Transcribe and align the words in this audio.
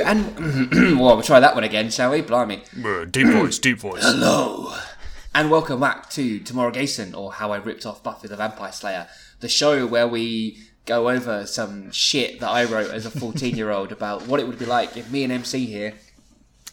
and 0.00 0.70
well, 0.98 1.14
we'll 1.16 1.22
try 1.22 1.40
that 1.40 1.54
one 1.54 1.64
again, 1.64 1.90
shall 1.90 2.10
we? 2.10 2.22
Blimey. 2.22 2.62
Deep 3.10 3.26
voice, 3.28 3.58
deep 3.58 3.78
voice. 3.78 4.02
Hello, 4.02 4.74
and 5.34 5.50
welcome 5.50 5.80
back 5.80 6.08
to 6.10 6.40
Tomuarigassen, 6.40 7.16
or 7.16 7.32
How 7.32 7.52
I 7.52 7.56
Ripped 7.58 7.84
Off 7.86 8.02
Buffy 8.02 8.28
the 8.28 8.36
Vampire 8.36 8.72
Slayer, 8.72 9.08
the 9.40 9.48
show 9.48 9.86
where 9.86 10.08
we 10.08 10.58
go 10.86 11.08
over 11.10 11.46
some 11.46 11.90
shit 11.92 12.40
that 12.40 12.48
I 12.48 12.64
wrote 12.64 12.90
as 12.90 13.06
a 13.06 13.10
14 13.10 13.54
year 13.56 13.70
old 13.70 13.92
about 13.98 14.26
what 14.26 14.40
it 14.40 14.46
would 14.46 14.58
be 14.58 14.66
like 14.66 14.96
if 14.96 15.10
me 15.10 15.24
and 15.24 15.32
MC 15.32 15.66
here, 15.66 15.94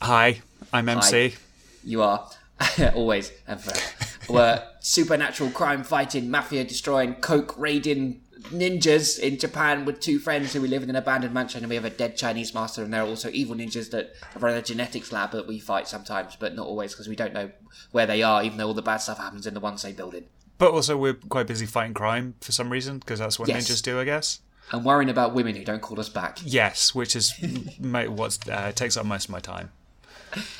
Hi, 0.01 0.41
I'm 0.71 0.87
MC. 0.87 1.35
you 1.83 2.01
are, 2.01 2.29
always 2.93 3.31
and 3.47 3.59
forever, 3.59 3.81
were 4.29 4.63
supernatural 4.79 5.49
crime 5.51 5.83
fighting, 5.83 6.31
mafia 6.31 6.63
destroying, 6.63 7.15
coke 7.15 7.57
raiding 7.57 8.21
ninjas 8.49 9.19
in 9.19 9.37
Japan 9.37 9.85
with 9.85 9.99
two 9.99 10.19
friends 10.19 10.53
who 10.53 10.61
we 10.61 10.67
live 10.67 10.83
in 10.83 10.89
an 10.89 10.95
abandoned 10.95 11.33
mansion 11.33 11.61
and 11.63 11.69
we 11.69 11.75
have 11.75 11.85
a 11.85 11.89
dead 11.89 12.15
Chinese 12.17 12.53
master 12.53 12.83
and 12.83 12.93
there 12.93 13.01
are 13.03 13.07
also 13.07 13.29
evil 13.31 13.55
ninjas 13.55 13.91
that 13.91 14.13
run 14.37 14.55
a 14.55 14.61
genetics 14.61 15.11
lab 15.11 15.31
that 15.31 15.47
we 15.47 15.59
fight 15.59 15.87
sometimes 15.87 16.35
but 16.35 16.55
not 16.55 16.67
always 16.67 16.93
because 16.93 17.07
we 17.07 17.15
don't 17.15 17.33
know 17.33 17.51
where 17.91 18.05
they 18.05 18.21
are 18.23 18.43
even 18.43 18.57
though 18.57 18.67
all 18.67 18.73
the 18.73 18.81
bad 18.81 18.97
stuff 18.97 19.17
happens 19.17 19.47
in 19.47 19.53
the 19.53 19.59
one 19.59 19.77
same 19.77 19.95
building. 19.95 20.25
But 20.57 20.71
also, 20.71 20.97
we're 20.97 21.13
quite 21.13 21.47
busy 21.47 21.65
fighting 21.65 21.93
crime 21.93 22.35
for 22.41 22.51
some 22.51 22.69
reason 22.69 22.99
because 22.99 23.17
that's 23.19 23.39
what 23.39 23.47
Yes. 23.47 23.69
ninjas 23.69 23.81
do, 23.81 23.97
I 23.97 24.03
guess. 24.03 24.41
And 24.73 24.83
worrying 24.83 25.09
about 25.09 25.33
women 25.33 25.55
who 25.55 25.63
don't 25.63 25.81
call 25.81 25.99
us 26.01 26.09
back. 26.09 26.39
Yes, 26.43 26.93
which 26.93 27.15
is 27.15 27.33
what 27.79 28.49
uh, 28.49 28.71
takes 28.73 28.97
up 28.97 29.05
most 29.05 29.25
of 29.25 29.31
my 29.31 29.39
time. 29.39 29.71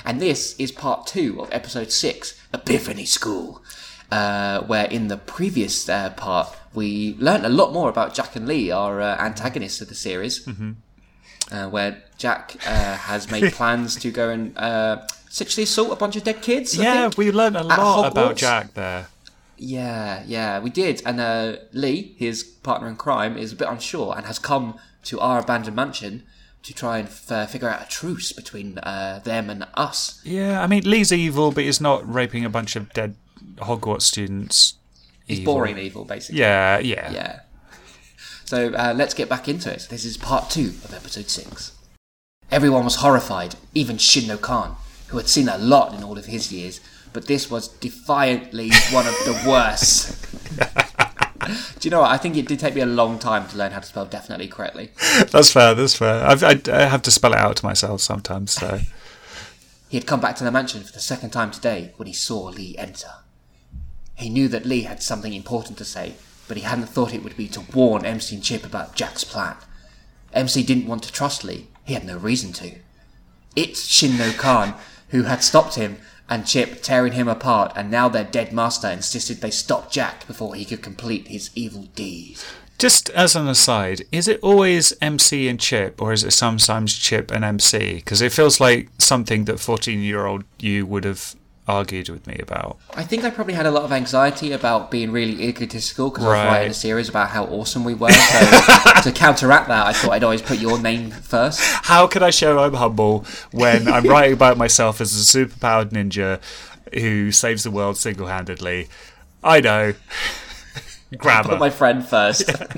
And 0.05 0.21
this 0.21 0.55
is 0.57 0.71
part 0.71 1.05
two 1.05 1.41
of 1.41 1.49
episode 1.51 1.91
six, 1.91 2.41
Epiphany 2.53 3.05
School, 3.05 3.61
uh, 4.11 4.61
where 4.61 4.85
in 4.85 5.07
the 5.07 5.17
previous 5.17 5.87
uh, 5.87 6.09
part 6.11 6.55
we 6.73 7.15
learned 7.19 7.45
a 7.45 7.49
lot 7.49 7.73
more 7.73 7.89
about 7.89 8.13
Jack 8.13 8.35
and 8.35 8.47
Lee, 8.47 8.71
our 8.71 9.01
uh, 9.01 9.17
antagonists 9.17 9.81
of 9.81 9.89
the 9.89 9.95
series, 9.95 10.45
mm-hmm. 10.45 10.71
uh, 11.51 11.69
where 11.69 12.03
Jack 12.17 12.55
uh, 12.65 12.95
has 12.95 13.31
made 13.31 13.53
plans 13.59 13.95
to 13.97 14.11
go 14.11 14.29
and 14.29 14.57
uh, 14.57 15.07
sexually 15.29 15.63
assault 15.63 15.91
a 15.91 15.95
bunch 15.95 16.15
of 16.15 16.23
dead 16.23 16.41
kids. 16.41 16.77
Yeah, 16.77 17.03
think. 17.03 17.17
we 17.17 17.31
learned 17.31 17.57
a 17.57 17.63
lot 17.63 18.11
about 18.11 18.35
Jack 18.35 18.73
there. 18.73 19.07
Yeah, 19.57 20.23
yeah, 20.25 20.59
we 20.59 20.69
did. 20.69 21.01
And 21.05 21.19
uh, 21.19 21.57
Lee, 21.73 22.15
his 22.17 22.43
partner 22.43 22.87
in 22.87 22.95
crime, 22.95 23.37
is 23.37 23.51
a 23.51 23.55
bit 23.55 23.67
unsure 23.67 24.15
and 24.15 24.25
has 24.25 24.39
come 24.39 24.79
to 25.03 25.19
our 25.19 25.39
abandoned 25.39 25.75
mansion 25.75 26.23
to 26.63 26.73
try 26.73 26.99
and 26.99 27.07
f- 27.07 27.51
figure 27.51 27.69
out 27.69 27.81
a 27.81 27.87
truce 27.89 28.31
between 28.31 28.77
uh, 28.79 29.19
them 29.23 29.49
and 29.49 29.65
us. 29.73 30.21
Yeah, 30.23 30.61
I 30.61 30.67
mean, 30.67 30.89
Lee's 30.89 31.11
evil, 31.11 31.51
but 31.51 31.63
he's 31.63 31.81
not 31.81 32.07
raping 32.11 32.45
a 32.45 32.49
bunch 32.49 32.75
of 32.75 32.93
dead 32.93 33.15
Hogwarts 33.57 34.03
students. 34.03 34.75
He's 35.25 35.39
evil. 35.39 35.55
boring 35.55 35.77
evil, 35.77 36.05
basically. 36.05 36.39
Yeah, 36.39 36.79
yeah. 36.79 37.11
Yeah. 37.11 37.39
So 38.45 38.73
uh, 38.73 38.93
let's 38.95 39.13
get 39.13 39.29
back 39.29 39.47
into 39.47 39.71
it. 39.71 39.87
This 39.89 40.05
is 40.05 40.17
part 40.17 40.49
two 40.49 40.73
of 40.83 40.93
episode 40.93 41.29
six. 41.29 41.73
Everyone 42.51 42.83
was 42.83 42.95
horrified, 42.95 43.55
even 43.75 43.97
Shinno 43.97 44.41
Khan, 44.41 44.75
who 45.09 45.17
had 45.17 45.27
seen 45.27 45.47
a 45.47 45.57
lot 45.59 45.93
in 45.93 46.03
all 46.03 46.17
of 46.17 46.25
his 46.25 46.51
years, 46.51 46.79
but 47.13 47.27
this 47.27 47.51
was 47.51 47.67
defiantly 47.67 48.71
one 48.91 49.05
of 49.05 49.13
the 49.25 49.43
worst. 49.47 50.25
Do 51.79 51.87
you 51.87 51.91
know 51.91 52.01
what? 52.01 52.11
I 52.11 52.17
think 52.17 52.37
it 52.37 52.47
did 52.47 52.59
take 52.59 52.75
me 52.75 52.81
a 52.81 52.85
long 52.87 53.19
time 53.19 53.47
to 53.49 53.57
learn 53.57 53.71
how 53.71 53.79
to 53.79 53.85
spell 53.85 54.05
definitely 54.05 54.47
correctly. 54.47 54.91
That's 55.31 55.51
fair, 55.51 55.75
that's 55.75 55.95
fair. 55.95 56.25
I've, 56.25 56.43
I, 56.43 56.59
I 56.71 56.85
have 56.85 57.01
to 57.03 57.11
spell 57.11 57.33
it 57.33 57.39
out 57.39 57.57
to 57.57 57.65
myself 57.65 58.01
sometimes, 58.01 58.51
so. 58.51 58.79
He 59.89 59.97
had 59.97 60.05
come 60.05 60.21
back 60.21 60.35
to 60.35 60.43
the 60.43 60.51
mansion 60.51 60.83
for 60.83 60.91
the 60.91 60.99
second 60.99 61.31
time 61.31 61.49
today 61.49 61.93
when 61.97 62.05
he 62.05 62.13
saw 62.13 62.43
Lee 62.43 62.75
enter. 62.77 63.09
He 64.19 64.29
knew 64.29 64.49
that 64.49 64.65
Lee 64.65 64.81
had 64.81 65.01
something 65.01 65.33
important 65.33 65.77
to 65.77 65.85
say, 65.85 66.15
but 66.49 66.57
he 66.57 66.63
hadn't 66.63 66.87
thought 66.89 67.13
it 67.13 67.23
would 67.23 67.37
be 67.37 67.47
to 67.47 67.61
warn 67.73 68.05
MC 68.05 68.35
and 68.35 68.43
Chip 68.43 68.65
about 68.65 68.93
Jack's 68.93 69.23
plan. 69.23 69.55
MC 70.33 70.61
didn't 70.61 70.87
want 70.87 71.03
to 71.03 71.11
trust 71.11 71.45
Lee, 71.45 71.67
he 71.85 71.93
had 71.93 72.03
no 72.03 72.17
reason 72.17 72.51
to. 72.53 72.75
It's 73.55 73.87
Shinno 73.87 74.37
Khan 74.37 74.75
who 75.11 75.23
had 75.23 75.41
stopped 75.41 75.75
him 75.75 75.99
and 76.29 76.45
Chip 76.45 76.83
tearing 76.83 77.13
him 77.13 77.29
apart, 77.29 77.71
and 77.77 77.89
now 77.89 78.09
their 78.09 78.25
dead 78.25 78.51
master 78.51 78.89
insisted 78.89 79.39
they 79.39 79.51
stop 79.51 79.89
Jack 79.89 80.27
before 80.27 80.53
he 80.53 80.65
could 80.65 80.83
complete 80.83 81.29
his 81.29 81.49
evil 81.55 81.83
deed. 81.95 82.39
Just 82.77 83.09
as 83.11 83.37
an 83.37 83.47
aside, 83.47 84.03
is 84.11 84.27
it 84.27 84.39
always 84.41 84.93
MC 85.01 85.47
and 85.47 85.59
Chip, 85.59 86.01
or 86.01 86.11
is 86.11 86.25
it 86.25 86.31
sometimes 86.31 86.93
Chip 86.93 87.31
and 87.31 87.45
MC? 87.45 87.95
Because 87.95 88.21
it 88.21 88.33
feels 88.33 88.59
like 88.59 88.89
something 88.97 89.45
that 89.45 89.61
14 89.61 90.01
year 90.01 90.25
old 90.25 90.43
you 90.59 90.85
would 90.85 91.05
have 91.05 91.35
argued 91.69 92.09
with 92.09 92.25
me 92.27 92.37
about. 92.41 92.77
I 92.95 93.03
think 93.03 93.23
I 93.23 93.29
probably 93.29 93.53
had 93.53 93.65
a 93.65 93.71
lot 93.71 93.83
of 93.83 93.91
anxiety 93.91 94.51
about 94.51 94.89
being 94.89 95.11
really 95.11 95.43
egotistical 95.47 96.09
because 96.09 96.25
I 96.25 96.27
was 96.27 96.45
writing 96.45 96.71
a 96.71 96.73
series 96.73 97.07
about 97.07 97.29
how 97.29 97.45
awesome 97.45 97.83
we 97.83 97.93
were. 97.93 98.11
So 98.11 99.01
to 99.03 99.11
counteract 99.13 99.67
that, 99.67 99.87
I 99.87 99.93
thought 99.93 100.11
I'd 100.11 100.23
always 100.23 100.41
put 100.41 100.57
your 100.59 100.79
name 100.79 101.11
first. 101.11 101.59
How 101.61 102.07
can 102.07 102.23
I 102.23 102.31
show 102.31 102.59
I'm 102.59 102.73
humble 102.73 103.25
when 103.51 103.87
I'm 103.87 104.05
writing 104.05 104.33
about 104.33 104.57
myself 104.57 104.99
as 104.99 105.13
a 105.13 105.37
superpowered 105.37 105.91
ninja 105.91 106.41
who 106.93 107.31
saves 107.31 107.63
the 107.63 107.71
world 107.71 107.97
single 107.97 108.27
handedly? 108.27 108.87
I 109.43 109.61
know. 109.61 109.93
Grammar. 111.17 111.49
Put 111.49 111.59
my 111.59 111.69
friend 111.69 112.05
first. 112.05 112.47
Look, 112.59 112.75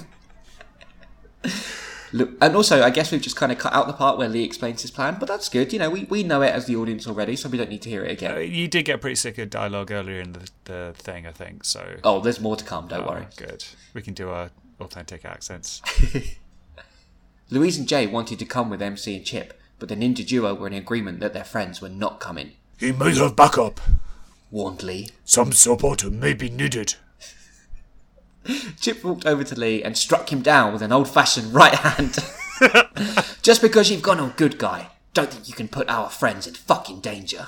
and 2.14 2.56
also, 2.56 2.82
I 2.84 2.90
guess 2.90 3.12
we've 3.12 3.22
just 3.22 3.36
kind 3.36 3.52
of 3.52 3.58
cut 3.58 3.74
out 3.74 3.88
the 3.88 3.94
part 3.94 4.18
where 4.18 4.28
Lee 4.28 4.44
explains 4.44 4.82
his 4.82 4.92
plan, 4.92 5.18
but 5.20 5.28
that's 5.28 5.48
good. 5.50 5.72
You 5.72 5.80
know, 5.80 5.90
we, 5.90 6.04
we 6.06 6.24
know 6.24 6.42
it 6.42 6.50
as 6.54 6.66
the 6.66 6.76
audience 6.76 7.08
already, 7.08 7.36
so 7.36 7.48
we 7.50 7.58
don't 7.58 7.70
need 7.70 7.82
to 7.84 7.90
hear 7.90 8.04
it 8.04 8.10
Uh, 8.24 8.28
again. 8.36 8.52
you 8.54 8.68
did 8.68 8.84
get 8.86 9.00
pretty 9.02 9.16
sick 9.16 9.38
of 9.38 9.50
dialogue 9.50 9.92
earlier 9.92 10.20
in 10.20 10.34
the, 10.34 10.50
the 10.66 10.94
thing, 10.98 11.26
I 11.26 11.32
think, 11.32 11.64
so. 11.64 11.96
Oh, 12.04 12.20
there's 12.20 12.40
more 12.40 12.56
to 12.56 12.66
come, 12.66 12.88
don't 12.88 13.08
worry. 13.08 13.26
Oh, 13.30 13.34
good. 13.38 13.64
We 13.94 14.02
can 14.02 14.14
do 14.14 14.30
our 14.30 14.50
authentic 14.80 15.24
accents. 15.26 15.82
Louise 17.50 17.78
and 17.78 17.88
Jay 17.88 18.08
wanted 18.08 18.40
to 18.40 18.46
come 18.46 18.70
with 18.70 18.82
MC 18.82 19.16
and 19.16 19.26
Chip, 19.26 19.60
but 19.80 19.90
the 19.90 19.96
ninja 19.96 20.26
duo 20.26 20.54
were 20.54 20.68
in 20.68 20.74
agreement 20.74 21.20
that 21.20 21.34
their 21.34 21.44
friends 21.44 21.82
were 21.82 21.90
not 21.90 22.20
coming, 22.20 22.52
He 22.78 22.92
might 22.92 23.18
have 23.18 23.36
backup. 23.36 23.80
warned 24.50 24.84
Lee. 24.84 25.10
Some 25.26 25.52
support 25.52 26.04
may 26.10 26.34
be 26.34 26.50
needed. 26.50 26.96
Chip 28.80 29.04
walked 29.04 29.26
over 29.26 29.44
to 29.44 29.60
Lee 29.60 29.84
and 29.84 29.98
struck 29.98 30.32
him 30.32 30.42
down 30.42 30.74
with 30.74 30.82
an 30.82 30.92
old 30.92 31.10
fashioned 31.10 31.54
right 31.54 31.74
hand. 31.74 32.18
Just 33.42 33.62
because 33.62 33.90
you've 33.90 34.02
gone 34.02 34.20
all 34.20 34.34
good 34.36 34.58
guy, 34.58 34.90
don't 35.14 35.32
think 35.32 35.48
you 35.48 35.54
can 35.54 35.68
put 35.68 35.90
our 35.90 36.10
friends 36.10 36.48
in 36.48 36.54
fucking 36.54 37.02
danger. 37.02 37.48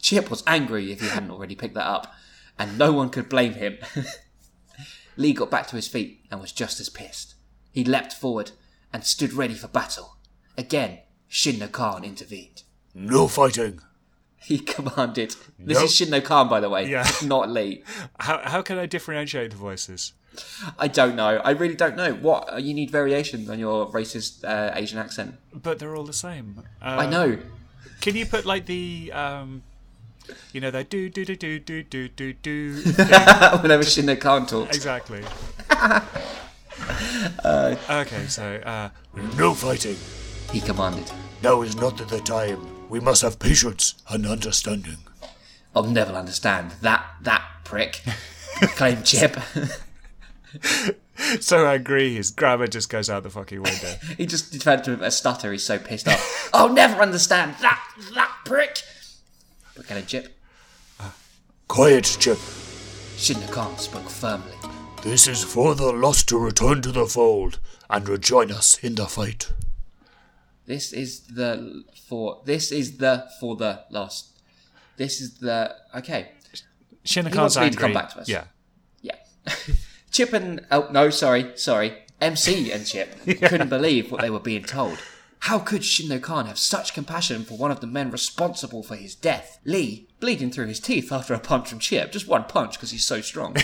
Chip 0.00 0.30
was 0.30 0.42
angry 0.46 0.92
if 0.92 1.00
he 1.00 1.08
hadn't 1.08 1.30
already 1.30 1.54
picked 1.54 1.74
that 1.74 1.86
up, 1.86 2.12
and 2.58 2.78
no 2.78 2.92
one 2.92 3.10
could 3.10 3.28
blame 3.28 3.54
him. 3.54 3.78
Lee 5.16 5.32
got 5.32 5.50
back 5.50 5.66
to 5.68 5.76
his 5.76 5.88
feet 5.88 6.24
and 6.30 6.40
was 6.40 6.52
just 6.52 6.80
as 6.80 6.88
pissed. 6.88 7.34
He 7.72 7.84
leapt 7.84 8.12
forward 8.12 8.52
and 8.92 9.04
stood 9.04 9.32
ready 9.32 9.54
for 9.54 9.68
battle. 9.68 10.16
Again, 10.56 11.00
Shinno 11.30 11.70
Khan 11.70 12.04
intervened. 12.04 12.62
No 12.94 13.28
fighting. 13.28 13.80
He 14.50 14.58
commanded. 14.58 15.36
This 15.58 15.76
Nope. 15.78 15.84
is 15.84 15.90
Shinno 15.92 16.24
Khan, 16.24 16.48
by 16.48 16.60
the 16.60 16.68
way, 16.70 16.88
Yeah. 16.88 17.06
not 17.24 17.50
Lee. 17.50 17.84
How, 18.18 18.40
how 18.42 18.62
can 18.62 18.78
I 18.78 18.86
differentiate 18.86 19.50
the 19.50 19.56
voices? 19.56 20.12
I 20.78 20.88
don't 20.88 21.14
know. 21.16 21.40
I 21.44 21.50
really 21.50 21.74
don't 21.74 21.96
know. 21.96 22.12
What 22.14 22.52
uh, 22.52 22.56
you 22.56 22.72
need 22.72 22.90
variations 22.90 23.50
on 23.50 23.58
your 23.58 23.90
racist 23.90 24.42
uh, 24.44 24.70
Asian 24.74 24.98
accent. 24.98 25.34
But 25.52 25.78
they're 25.78 25.94
all 25.94 26.04
the 26.04 26.12
same. 26.14 26.62
Uh, 26.80 26.84
I 26.84 27.06
know. 27.06 27.38
Can 28.00 28.16
you 28.16 28.24
put 28.24 28.46
like 28.46 28.64
the 28.66 29.12
um, 29.12 29.62
you 30.52 30.60
know, 30.60 30.70
the 30.70 30.84
do 30.84 31.08
do 31.10 31.24
do 31.24 31.36
do 31.36 31.58
do 31.58 31.82
do 31.82 32.08
do 32.08 32.32
do. 32.32 32.74
Whenever 33.60 33.82
Shinno 33.82 34.18
Khan 34.18 34.46
talks. 34.46 34.74
exactly. 34.76 35.22
Uh, 37.44 37.76
okay, 37.90 38.26
so 38.26 38.54
uh, 38.64 38.88
No 39.36 39.52
fighting. 39.54 39.96
He 40.52 40.60
commanded. 40.60 41.10
Now 41.42 41.62
is 41.62 41.76
not 41.76 41.96
the 41.98 42.20
time. 42.20 42.79
We 42.90 42.98
must 42.98 43.22
have 43.22 43.38
patience 43.38 43.94
and 44.08 44.26
understanding. 44.26 44.98
I'll 45.76 45.84
never 45.84 46.12
understand 46.12 46.72
that 46.82 47.06
that 47.22 47.44
prick. 47.62 48.02
Claimed 48.60 49.06
Chip. 49.06 49.36
so 51.40 51.68
angry, 51.68 52.14
his 52.14 52.32
grammar 52.32 52.66
just 52.66 52.90
goes 52.90 53.08
out 53.08 53.22
the 53.22 53.30
fucking 53.30 53.62
window. 53.62 53.94
he 54.18 54.26
just 54.26 54.52
developed 54.52 54.88
a 54.88 55.10
stutter. 55.12 55.52
He's 55.52 55.64
so 55.64 55.78
pissed 55.78 56.08
off. 56.08 56.50
I'll 56.52 56.72
never 56.72 57.00
understand 57.00 57.54
that 57.60 57.80
that 58.14 58.32
prick. 58.44 58.82
But 59.76 59.86
can 59.86 60.04
Chip? 60.04 60.36
Quiet, 61.68 62.16
Chip. 62.18 62.38
Shinno 63.16 63.48
Khan 63.52 63.78
spoke 63.78 64.10
firmly. 64.10 64.52
This 65.04 65.28
is 65.28 65.44
for 65.44 65.76
the 65.76 65.92
lost 65.92 66.28
to 66.30 66.38
return 66.38 66.82
to 66.82 66.90
the 66.90 67.06
fold 67.06 67.60
and 67.88 68.08
rejoin 68.08 68.50
us 68.50 68.76
in 68.82 68.96
the 68.96 69.06
fight. 69.06 69.52
This 70.70 70.92
is 70.92 71.22
the 71.22 71.82
for. 72.06 72.42
This 72.44 72.70
is 72.70 72.98
the 72.98 73.26
for 73.40 73.56
the 73.56 73.82
lost. 73.90 74.40
This 74.96 75.20
is 75.20 75.38
the 75.38 75.74
okay. 75.96 76.30
Shinna 77.04 77.34
wants 77.34 77.56
Khan's 77.56 77.58
me 77.58 77.70
to 77.70 77.76
come 77.76 77.92
back 77.92 78.10
to 78.10 78.20
us. 78.20 78.28
Yeah. 78.28 78.44
Yeah. 79.00 79.16
Chip 80.12 80.32
and 80.32 80.64
oh 80.70 80.86
no, 80.92 81.10
sorry, 81.10 81.56
sorry. 81.56 82.04
MC 82.20 82.70
and 82.70 82.86
Chip 82.86 83.20
couldn't 83.24 83.68
believe 83.68 84.12
what 84.12 84.20
they 84.20 84.30
were 84.30 84.38
being 84.38 84.62
told. 84.62 84.98
How 85.40 85.58
could 85.58 85.82
Shinno 85.82 86.22
Khan 86.22 86.46
have 86.46 86.58
such 86.58 86.94
compassion 86.94 87.42
for 87.42 87.58
one 87.58 87.72
of 87.72 87.80
the 87.80 87.88
men 87.88 88.12
responsible 88.12 88.84
for 88.84 88.94
his 88.94 89.16
death? 89.16 89.58
Lee, 89.64 90.06
bleeding 90.20 90.52
through 90.52 90.66
his 90.66 90.78
teeth 90.78 91.10
after 91.10 91.34
a 91.34 91.40
punch 91.40 91.68
from 91.68 91.80
Chip, 91.80 92.12
just 92.12 92.28
one 92.28 92.44
punch 92.44 92.74
because 92.74 92.92
he's 92.92 93.04
so 93.04 93.20
strong, 93.20 93.56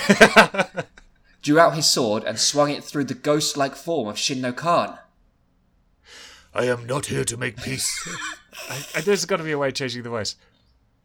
drew 1.42 1.60
out 1.60 1.76
his 1.76 1.86
sword 1.86 2.24
and 2.24 2.40
swung 2.40 2.70
it 2.70 2.82
through 2.82 3.04
the 3.04 3.14
ghost-like 3.14 3.76
form 3.76 4.08
of 4.08 4.16
Shinno 4.16 4.56
Khan. 4.56 4.98
I 6.56 6.64
am 6.64 6.86
not 6.86 7.06
here 7.06 7.24
to 7.24 7.36
make 7.36 7.56
peace. 7.58 8.08
I, 8.94 9.02
there's 9.02 9.26
got 9.26 9.36
to 9.36 9.44
be 9.44 9.52
a 9.52 9.58
way 9.58 9.68
of 9.68 9.74
changing 9.74 10.02
the 10.02 10.08
voice. 10.08 10.36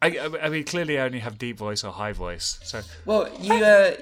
I, 0.02 0.18
I, 0.18 0.46
I 0.46 0.50
mean, 0.50 0.64
clearly 0.64 0.98
I 0.98 1.04
only 1.06 1.20
have 1.20 1.38
deep 1.38 1.58
voice 1.58 1.84
or 1.84 1.92
high 1.92 2.14
voice. 2.14 2.60
So 2.64 2.82
Well, 3.06 3.30
you. 3.40 3.54
Uh, 3.54 3.96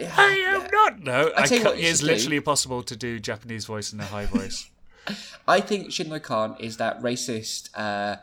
I 0.00 0.32
am 0.54 0.70
not. 0.70 1.00
No, 1.00 1.30
I 1.36 1.46
tell 1.46 1.58
you 1.58 1.64
what 1.64 1.78
you 1.78 1.88
it's 1.88 2.00
should 2.00 2.06
literally 2.06 2.36
impossible 2.36 2.82
to 2.82 2.96
do 2.96 3.18
Japanese 3.18 3.66
voice 3.66 3.92
in 3.92 4.00
a 4.00 4.04
high 4.06 4.26
voice. 4.26 4.70
I 5.48 5.60
think 5.60 5.88
Shinno 5.88 6.20
Khan 6.22 6.56
is 6.58 6.78
that 6.78 7.00
racist 7.00 7.70
uh, 7.74 8.16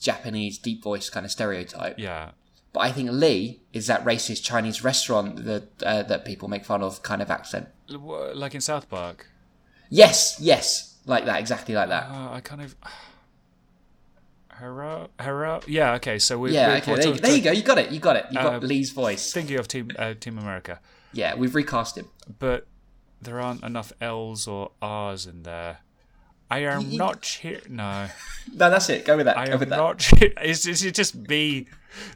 Japanese 0.00 0.58
deep 0.58 0.82
voice 0.82 1.10
kind 1.10 1.24
of 1.26 1.32
stereotype. 1.32 1.98
yeah. 1.98 2.32
But 2.74 2.80
I 2.80 2.92
think 2.92 3.10
Lee 3.10 3.60
is 3.72 3.86
that 3.86 4.04
racist 4.04 4.44
Chinese 4.44 4.84
restaurant 4.84 5.44
that 5.46 5.82
uh, 5.82 6.02
that 6.02 6.26
people 6.26 6.48
make 6.48 6.66
fun 6.66 6.82
of 6.82 7.02
kind 7.02 7.22
of 7.22 7.30
accent. 7.30 7.68
Like 7.88 8.54
in 8.54 8.60
South 8.60 8.90
Park. 8.90 9.26
Yes, 9.88 10.36
yes, 10.38 10.97
like 11.08 11.24
that, 11.26 11.40
exactly 11.40 11.74
like 11.74 11.88
that. 11.88 12.04
Uh, 12.10 12.32
I 12.32 12.40
kind 12.40 12.62
of. 12.62 12.74
Hello, 14.58 15.08
hello. 15.20 15.60
Yeah. 15.68 15.92
Okay. 15.94 16.18
So 16.18 16.36
we. 16.38 16.52
Yeah, 16.52 16.74
okay, 16.82 16.94
there, 16.96 17.06
you- 17.08 17.14
there 17.20 17.36
you 17.36 17.42
go. 17.42 17.52
You 17.52 17.62
got 17.62 17.78
it. 17.78 17.92
You 17.92 18.00
got 18.00 18.16
it. 18.16 18.26
You 18.30 18.38
got 18.38 18.54
Uh, 18.54 18.66
Lee's 18.66 18.90
voice. 18.90 19.32
Thinking 19.32 19.56
of 19.56 19.68
Team 19.68 19.90
uh, 19.96 20.14
Team 20.18 20.36
America, 20.36 20.80
Yeah, 21.12 21.36
we've 21.36 21.54
recast 21.54 21.96
him. 21.96 22.06
but 22.40 22.66
there 23.22 23.40
aren't 23.40 23.62
enough 23.62 23.92
L's 24.00 24.48
or 24.48 24.72
R's 24.82 25.26
in 25.26 25.44
there. 25.44 25.78
I 26.50 26.60
am 26.60 26.90
you- 26.90 26.98
not 26.98 27.24
here. 27.24 27.60
No, 27.68 28.08
No, 28.52 28.68
that's 28.70 28.88
it. 28.90 29.04
Go 29.04 29.16
with 29.16 29.26
that. 29.26 29.38
I 29.38 29.46
go 29.46 29.52
am 29.52 29.58
with 29.60 29.68
that. 29.68 29.76
not. 29.76 30.10
Is, 30.44 30.66
is 30.66 30.82
it 30.82 30.94
just 30.94 31.14
me 31.14 31.66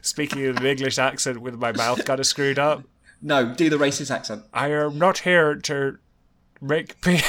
speaking 0.01 0.39
in 0.43 0.57
an 0.57 0.65
English 0.65 0.97
accent 0.97 1.39
with 1.39 1.55
my 1.55 1.71
mouth 1.71 2.03
kind 2.03 2.19
of 2.19 2.25
screwed 2.25 2.59
up? 2.59 2.83
No, 3.21 3.53
do 3.53 3.69
the 3.69 3.77
racist 3.77 4.11
accent. 4.11 4.43
I 4.53 4.67
am 4.71 4.97
not 4.97 5.19
here 5.19 5.55
to 5.55 5.97
make 6.59 6.99
peace. 6.99 7.23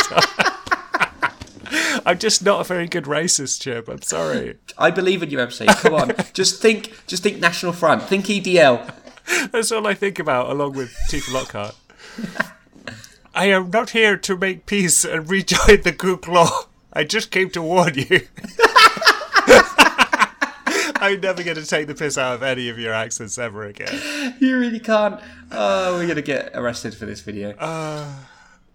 I'm 2.04 2.18
just 2.18 2.44
not 2.44 2.60
a 2.60 2.64
very 2.64 2.88
good 2.88 3.04
racist, 3.04 3.62
Chip. 3.62 3.88
I'm 3.88 4.02
sorry. 4.02 4.58
I 4.76 4.90
believe 4.90 5.22
in 5.22 5.30
you, 5.30 5.40
MC. 5.40 5.66
Come 5.66 5.94
on, 5.94 6.12
just 6.32 6.60
think, 6.60 7.06
just 7.06 7.22
think 7.22 7.38
National 7.38 7.72
Front. 7.72 8.02
Think 8.02 8.26
EDL. 8.26 8.92
That's 9.52 9.70
all 9.70 9.86
I 9.86 9.94
think 9.94 10.18
about, 10.18 10.50
along 10.50 10.72
with 10.72 10.92
Tifa 11.10 11.32
Lockhart. 11.32 11.76
I 13.34 13.46
am 13.46 13.70
not 13.70 13.90
here 13.90 14.16
to 14.18 14.36
make 14.36 14.66
peace 14.66 15.04
and 15.04 15.30
rejoin 15.30 15.82
the 15.82 15.92
Ku 15.92 16.18
Law. 16.28 16.64
I 16.92 17.04
just 17.04 17.30
came 17.30 17.50
to 17.50 17.62
warn 17.62 17.94
you. 17.94 18.26
I'm 21.02 21.20
never 21.20 21.42
going 21.42 21.56
to 21.56 21.66
take 21.66 21.88
the 21.88 21.94
piss 21.94 22.16
out 22.16 22.34
of 22.34 22.42
any 22.42 22.68
of 22.68 22.78
your 22.78 22.92
accents 22.92 23.38
ever 23.38 23.64
again. 23.64 24.34
You 24.38 24.58
really 24.58 24.78
can't. 24.78 25.20
Oh, 25.50 25.98
we're 25.98 26.06
gonna 26.06 26.22
get 26.22 26.52
arrested 26.54 26.94
for 26.94 27.06
this 27.06 27.20
video. 27.20 27.54
Uh, 27.58 28.08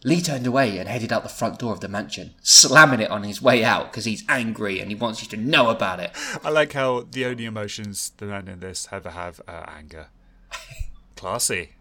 Lee 0.07 0.21
turned 0.21 0.47
away 0.47 0.77
and 0.77 0.87
headed 0.87 1.11
out 1.11 1.23
the 1.23 1.29
front 1.29 1.59
door 1.59 1.73
of 1.73 1.81
the 1.81 1.89
mansion, 1.89 2.33
slamming 2.41 3.01
it 3.01 3.11
on 3.11 3.23
his 3.23 3.41
way 3.41 3.65
out 3.65 3.91
because 3.91 4.05
he's 4.05 4.23
angry 4.29 4.79
and 4.79 4.89
he 4.89 4.95
wants 4.95 5.21
you 5.21 5.27
to 5.27 5.35
know 5.35 5.69
about 5.69 5.99
it. 5.99 6.11
I 6.45 6.49
like 6.49 6.71
how 6.71 7.05
the 7.11 7.25
only 7.25 7.43
emotions 7.43 8.13
the 8.15 8.27
men 8.27 8.47
in 8.47 8.61
this 8.61 8.87
ever 8.89 9.09
have 9.09 9.41
are 9.49 9.69
anger. 9.69 10.07
Classy. 11.17 11.73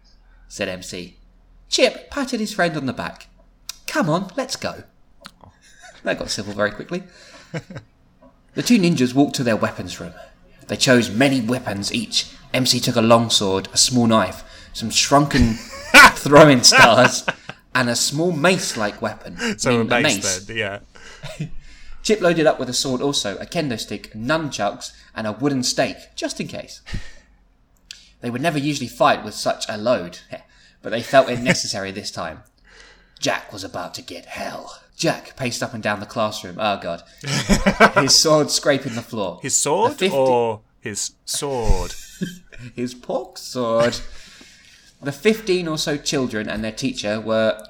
Said 0.49 0.67
MC. 0.67 1.15
Chip 1.69 2.11
patted 2.11 2.41
his 2.41 2.53
friend 2.53 2.75
on 2.75 2.85
the 2.85 2.91
back. 2.91 3.27
Come 3.87 4.09
on, 4.09 4.29
let's 4.35 4.57
go. 4.57 4.83
That 6.03 6.19
got 6.19 6.29
civil 6.29 6.53
very 6.53 6.71
quickly. 6.71 7.03
The 8.57 8.63
two 8.63 8.79
ninjas 8.79 9.13
walked 9.13 9.35
to 9.35 9.43
their 9.43 9.55
weapons 9.55 9.99
room. 9.99 10.13
They 10.67 10.77
chose 10.77 11.11
many 11.11 11.41
weapons 11.41 11.93
each. 11.93 12.31
MC 12.55 12.79
took 12.79 12.95
a 12.95 13.03
long 13.03 13.29
sword, 13.29 13.69
a 13.71 13.77
small 13.77 14.07
knife, 14.07 14.43
some 14.73 14.89
shrunken 14.89 15.53
throwing 16.13 16.63
stars, 16.63 17.23
and 17.77 17.89
a 17.89 17.95
small 17.95 18.31
mace-like 18.31 19.03
weapon. 19.03 19.37
So 19.59 19.81
a 19.81 19.83
named 19.83 20.03
mace, 20.03 20.39
then, 20.45 20.57
yeah. 20.57 20.79
Chip 22.03 22.21
loaded 22.21 22.47
up 22.47 22.59
with 22.59 22.69
a 22.69 22.73
sword 22.73 23.01
also, 23.01 23.37
a 23.37 23.45
kendo 23.45 23.79
stick, 23.79 24.11
nunchucks, 24.13 24.93
and 25.13 25.27
a 25.27 25.31
wooden 25.33 25.61
stake, 25.61 25.97
just 26.15 26.41
in 26.41 26.47
case. 26.47 26.81
They 28.19 28.31
would 28.31 28.41
never 28.41 28.57
usually 28.57 28.87
fight 28.87 29.23
with 29.23 29.35
such 29.35 29.65
a 29.69 29.77
load, 29.77 30.17
but 30.81 30.89
they 30.89 31.03
felt 31.03 31.29
it 31.29 31.39
necessary 31.39 31.91
this 31.91 32.09
time. 32.09 32.41
Jack 33.19 33.53
was 33.53 33.63
about 33.63 33.93
to 33.93 34.01
get 34.01 34.25
hell. 34.25 34.79
Jack 34.95 35.35
paced 35.35 35.61
up 35.61 35.75
and 35.75 35.83
down 35.83 35.99
the 35.99 36.07
classroom. 36.07 36.57
Oh 36.59 36.79
god. 36.81 37.03
His 38.01 38.19
sword 38.19 38.49
scraping 38.49 38.95
the 38.95 39.03
floor. 39.03 39.39
His 39.43 39.55
sword 39.55 39.91
The 39.91 40.09
50 40.09 40.17
or 40.17 40.61
his 40.79 41.11
sword? 41.25 41.93
his 42.75 42.95
pork 42.95 43.37
sword. 43.37 43.99
The 44.99 45.11
15 45.11 45.67
or 45.67 45.77
so 45.77 45.95
children 45.95 46.49
and 46.49 46.63
their 46.63 46.71
teacher 46.71 47.21
were 47.21 47.63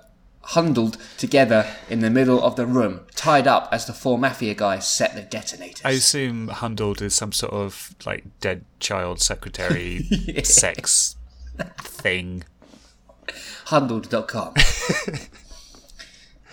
huddled 0.52 0.98
together 1.18 1.66
in 1.90 2.00
the 2.00 2.10
middle 2.10 2.42
of 2.42 2.56
the 2.56 2.66
room, 2.66 3.02
tied 3.16 3.48
up 3.48 3.68
as 3.72 3.86
the 3.86 3.94
four 3.94 4.18
mafia 4.18 4.54
guys 4.54 4.88
set 4.88 5.14
the 5.14 5.22
detonators. 5.22 5.82
I 5.84 5.92
assume 5.92 6.48
Hundled 6.48 7.02
is 7.02 7.14
some 7.14 7.32
sort 7.34 7.52
of 7.54 7.94
like 8.06 8.24
dead 8.40 8.64
child 8.80 9.22
secretary 9.22 10.04
sex 10.44 11.16
thing. 11.82 12.44
Hundled.com. 13.66 14.54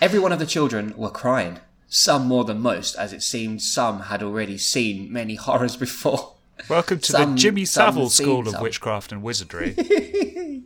Every 0.01 0.19
one 0.19 0.33
of 0.33 0.39
the 0.39 0.45
children 0.45 0.93
were 0.97 1.09
crying. 1.09 1.59
Some 1.87 2.25
more 2.27 2.43
than 2.43 2.59
most, 2.59 2.95
as 2.95 3.13
it 3.13 3.23
seemed 3.23 3.61
some 3.61 4.01
had 4.01 4.21
already 4.21 4.57
seen 4.57 5.11
many 5.13 5.35
horrors 5.35 5.77
before. 5.77 6.33
Welcome 6.69 6.99
to 6.99 7.11
Some- 7.13 7.31
the 7.31 7.37
Jimmy 7.37 7.63
Savile 7.63 8.09
School 8.09 8.41
of 8.41 8.49
some. 8.55 8.61
Witchcraft 8.63 9.13
and 9.13 9.21
Wizardry. 9.23 9.75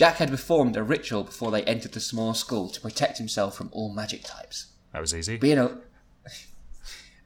Jack 0.00 0.16
had 0.16 0.30
performed 0.30 0.78
a 0.78 0.82
ritual 0.82 1.24
before 1.24 1.50
they 1.50 1.62
entered 1.64 1.92
the 1.92 2.00
small 2.00 2.32
school 2.32 2.70
to 2.70 2.80
protect 2.80 3.18
himself 3.18 3.54
from 3.54 3.68
all 3.70 3.92
magic 3.92 4.24
types. 4.24 4.68
that 4.94 5.00
was 5.02 5.14
easy. 5.14 5.36
Being 5.36 5.58
a 5.58 5.76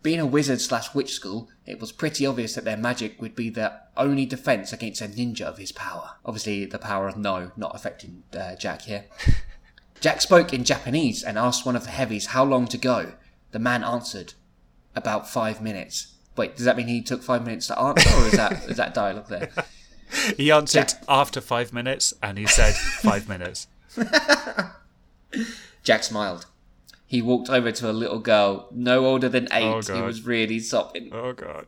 being 0.02 0.18
a 0.18 0.26
wizard 0.26 0.60
slash 0.60 0.92
witch 0.92 1.12
school, 1.12 1.48
it 1.66 1.78
was 1.78 1.92
pretty 1.92 2.26
obvious 2.26 2.56
that 2.56 2.64
their 2.64 2.76
magic 2.76 3.22
would 3.22 3.36
be 3.36 3.48
their 3.48 3.82
only 3.96 4.26
defense 4.26 4.72
against 4.72 5.00
a 5.00 5.04
ninja 5.04 5.42
of 5.42 5.56
his 5.56 5.70
power. 5.70 6.16
Obviously, 6.24 6.64
the 6.64 6.80
power 6.80 7.06
of 7.06 7.16
no 7.16 7.52
not 7.56 7.76
affecting 7.76 8.24
uh, 8.36 8.56
Jack 8.56 8.82
here. 8.82 9.04
Jack 10.00 10.20
spoke 10.20 10.52
in 10.52 10.64
Japanese 10.64 11.22
and 11.22 11.38
asked 11.38 11.64
one 11.64 11.76
of 11.76 11.84
the 11.84 11.90
heavies 11.90 12.26
how 12.26 12.42
long 12.42 12.66
to 12.66 12.76
go. 12.76 13.12
The 13.52 13.60
man 13.60 13.84
answered, 13.84 14.34
"About 14.96 15.30
five 15.30 15.62
minutes." 15.62 16.14
Wait, 16.36 16.56
does 16.56 16.64
that 16.64 16.76
mean 16.76 16.88
he 16.88 17.02
took 17.02 17.22
five 17.22 17.44
minutes 17.44 17.68
to 17.68 17.78
answer, 17.78 18.10
or 18.16 18.26
is 18.26 18.32
that 18.32 18.68
is 18.68 18.78
that 18.78 18.94
dialogue 18.94 19.28
there? 19.28 19.52
He 20.36 20.50
answered 20.50 20.88
Jack- 20.88 21.02
after 21.08 21.40
five 21.40 21.72
minutes 21.72 22.14
and 22.22 22.38
he 22.38 22.46
said 22.46 22.74
five 22.74 23.28
minutes. 23.28 23.66
Jack 25.82 26.02
smiled. 26.04 26.46
He 27.06 27.20
walked 27.22 27.50
over 27.50 27.70
to 27.72 27.90
a 27.90 27.92
little 27.92 28.18
girl, 28.18 28.68
no 28.72 29.06
older 29.06 29.28
than 29.28 29.48
oh, 29.50 29.56
eight, 29.56 29.64
Oh, 29.64 29.92
who 29.92 30.00
God. 30.00 30.04
was 30.06 30.26
really 30.26 30.58
sobbing. 30.58 31.10
Oh 31.12 31.32
god. 31.32 31.66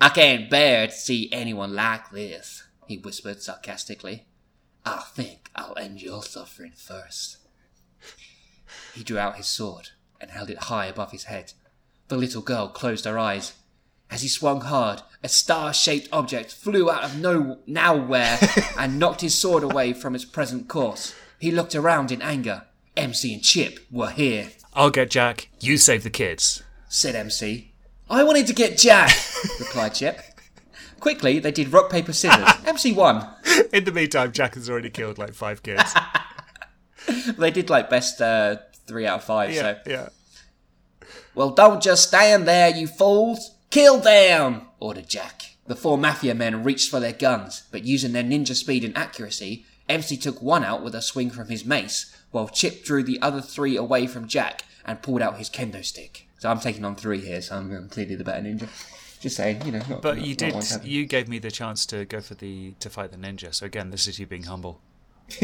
I 0.00 0.08
can't 0.08 0.50
bear 0.50 0.86
to 0.88 0.92
see 0.92 1.30
anyone 1.32 1.74
like 1.74 2.10
this, 2.10 2.64
he 2.86 2.98
whispered 2.98 3.40
sarcastically. 3.42 4.26
I 4.84 5.02
think 5.14 5.50
I'll 5.54 5.78
end 5.78 6.02
your 6.02 6.22
suffering 6.22 6.72
first. 6.76 7.38
He 8.94 9.02
drew 9.04 9.18
out 9.18 9.36
his 9.36 9.46
sword 9.46 9.90
and 10.20 10.30
held 10.30 10.50
it 10.50 10.64
high 10.64 10.86
above 10.86 11.12
his 11.12 11.24
head. 11.24 11.52
The 12.08 12.16
little 12.16 12.42
girl 12.42 12.68
closed 12.68 13.04
her 13.06 13.18
eyes. 13.18 13.54
As 14.14 14.22
he 14.22 14.28
swung 14.28 14.60
hard, 14.60 15.02
a 15.24 15.28
star-shaped 15.28 16.08
object 16.12 16.52
flew 16.54 16.88
out 16.88 17.02
of 17.02 17.18
no 17.20 17.58
nowhere 17.66 18.38
and 18.78 18.96
knocked 18.96 19.22
his 19.22 19.36
sword 19.36 19.64
away 19.64 19.92
from 19.92 20.14
its 20.14 20.24
present 20.24 20.68
course. 20.68 21.12
He 21.40 21.50
looked 21.50 21.74
around 21.74 22.12
in 22.12 22.22
anger. 22.22 22.62
MC 22.96 23.34
and 23.34 23.42
Chip 23.42 23.80
were 23.90 24.10
here, 24.10 24.50
I'll 24.72 24.90
get 24.90 25.10
Jack, 25.10 25.48
you 25.58 25.78
save 25.78 26.04
the 26.04 26.10
kids. 26.10 26.62
said 26.88 27.16
MC. 27.16 27.72
I 28.08 28.22
wanted 28.22 28.46
to 28.46 28.52
get 28.54 28.78
Jack, 28.78 29.10
replied 29.58 29.94
Chip. 29.94 30.20
Quickly, 31.00 31.40
they 31.40 31.50
did 31.50 31.72
rock, 31.72 31.90
paper, 31.90 32.12
scissors. 32.12 32.48
MC 32.66 32.92
won. 32.92 33.28
In 33.72 33.82
the 33.82 33.90
meantime, 33.90 34.30
Jack 34.30 34.54
has 34.54 34.70
already 34.70 34.90
killed 34.90 35.18
like 35.18 35.34
five 35.34 35.64
kids. 35.64 35.92
They 37.36 37.50
did 37.50 37.68
like 37.68 37.90
best 37.90 38.20
uh, 38.20 38.58
three 38.86 39.08
out 39.08 39.16
of 39.18 39.24
five. 39.24 39.50
Yeah, 39.52 39.78
So, 39.84 39.90
yeah. 39.90 40.08
well, 41.34 41.50
don't 41.50 41.82
just 41.82 42.06
stand 42.06 42.46
there, 42.46 42.68
you 42.70 42.86
fools! 42.86 43.50
Kill 43.74 43.98
them! 43.98 44.68
ordered 44.78 45.08
Jack. 45.08 45.56
The 45.66 45.74
four 45.74 45.98
mafia 45.98 46.32
men 46.32 46.62
reached 46.62 46.88
for 46.88 47.00
their 47.00 47.12
guns, 47.12 47.64
but 47.72 47.82
using 47.82 48.12
their 48.12 48.22
ninja 48.22 48.54
speed 48.54 48.84
and 48.84 48.96
accuracy, 48.96 49.66
MC 49.88 50.16
took 50.16 50.40
one 50.40 50.62
out 50.62 50.84
with 50.84 50.94
a 50.94 51.02
swing 51.02 51.28
from 51.28 51.48
his 51.48 51.64
mace, 51.64 52.14
while 52.30 52.46
Chip 52.46 52.84
drew 52.84 53.02
the 53.02 53.20
other 53.20 53.40
three 53.40 53.76
away 53.76 54.06
from 54.06 54.28
Jack 54.28 54.62
and 54.84 55.02
pulled 55.02 55.22
out 55.22 55.38
his 55.38 55.50
kendo 55.50 55.84
stick. 55.84 56.28
So 56.38 56.48
I'm 56.48 56.60
taking 56.60 56.84
on 56.84 56.94
three 56.94 57.18
here, 57.20 57.42
so 57.42 57.56
I'm, 57.56 57.74
I'm 57.74 57.88
clearly 57.88 58.14
the 58.14 58.22
better 58.22 58.44
ninja. 58.46 58.68
Just 59.20 59.34
saying, 59.34 59.62
you 59.66 59.72
know. 59.72 59.82
Not, 59.88 60.02
But 60.02 60.18
not- 60.18 60.24
you 60.24 60.36
did. 60.36 60.84
You 60.84 61.04
gave 61.04 61.26
me 61.26 61.40
the 61.40 61.50
chance 61.50 61.84
to 61.86 62.04
go 62.04 62.20
for 62.20 62.36
the 62.36 62.74
to 62.78 62.88
fight 62.88 63.10
the 63.10 63.18
ninja. 63.18 63.52
So 63.52 63.66
again, 63.66 63.90
this 63.90 64.06
is 64.06 64.20
you 64.20 64.26
being 64.28 64.44
humble. 64.44 64.80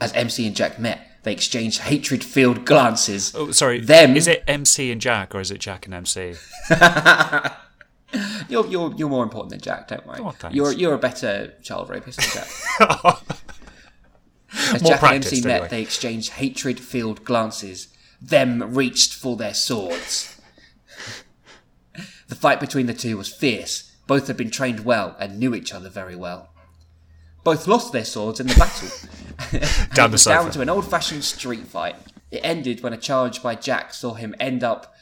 As 0.00 0.14
MC 0.14 0.46
and 0.46 0.56
Jack 0.56 0.78
met, 0.78 1.13
they 1.24 1.32
exchanged 1.32 1.80
hatred-filled 1.80 2.64
glances. 2.64 3.34
Oh, 3.34 3.50
sorry. 3.50 3.80
Them- 3.80 4.16
Is 4.16 4.28
it 4.28 4.44
MC 4.46 4.92
and 4.92 5.00
Jack 5.00 5.34
or 5.34 5.40
is 5.40 5.50
it 5.50 5.58
Jack 5.58 5.86
and 5.86 5.94
MC? 5.94 6.34
You're, 8.48 8.64
you're, 8.68 8.94
you're 8.96 9.08
more 9.08 9.24
important 9.24 9.50
than 9.50 9.60
Jack, 9.60 9.88
don't 9.88 10.06
worry. 10.06 10.20
Oh. 10.20 10.32
You're, 10.52 10.70
you're 10.72 10.94
a 10.94 10.98
better 10.98 11.52
child 11.64 11.90
rapist 11.90 12.20
than 12.20 12.28
Jack. 12.44 12.48
As 14.72 14.82
More 14.82 14.92
Jack 14.92 15.02
and 15.02 15.14
MC 15.14 15.42
practiced, 15.42 15.44
met, 15.44 15.68
they 15.70 15.82
exchanged 15.82 16.30
hatred-filled 16.34 17.24
glances. 17.24 17.88
Them 18.22 18.72
reached 18.72 19.14
for 19.14 19.36
their 19.36 19.52
swords. 19.54 20.40
the 22.28 22.36
fight 22.36 22.60
between 22.60 22.86
the 22.86 22.94
two 22.94 23.16
was 23.16 23.28
fierce. 23.34 23.96
Both 24.06 24.28
had 24.28 24.36
been 24.36 24.50
trained 24.50 24.84
well 24.84 25.16
and 25.18 25.40
knew 25.40 25.52
each 25.52 25.74
other 25.74 25.88
very 25.88 26.14
well. 26.14 26.50
Both 27.42 27.66
lost 27.66 27.92
their 27.92 28.04
swords 28.04 28.38
in 28.38 28.46
the 28.46 28.54
battle. 28.54 28.88
Down 29.94 30.10
the 30.10 30.14
was 30.14 30.24
down 30.24 30.50
to 30.50 30.60
an 30.60 30.68
old-fashioned 30.68 31.24
street 31.24 31.66
fight. 31.66 31.96
It 32.30 32.40
ended 32.42 32.82
when 32.82 32.92
a 32.92 32.96
charge 32.96 33.42
by 33.42 33.54
Jack 33.54 33.94
saw 33.94 34.14
him 34.14 34.34
end 34.40 34.64
up. 34.64 34.94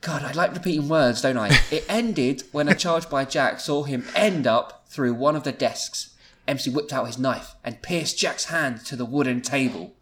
God, 0.00 0.22
I 0.22 0.32
like 0.32 0.52
repeating 0.52 0.88
words, 0.88 1.22
don't 1.22 1.36
I? 1.36 1.48
It 1.70 1.84
ended 1.88 2.44
when 2.52 2.68
a 2.68 2.74
charge 2.74 3.10
by 3.10 3.24
Jack 3.24 3.60
saw 3.60 3.82
him 3.82 4.06
end 4.14 4.46
up 4.46 4.86
through 4.88 5.14
one 5.14 5.34
of 5.34 5.42
the 5.42 5.52
desks. 5.52 6.14
MC 6.46 6.70
whipped 6.70 6.92
out 6.92 7.06
his 7.06 7.18
knife 7.18 7.54
and 7.64 7.82
pierced 7.82 8.18
Jack's 8.18 8.44
hand 8.46 8.84
to 8.86 8.94
the 8.94 9.04
wooden 9.04 9.40
table. 9.40 9.94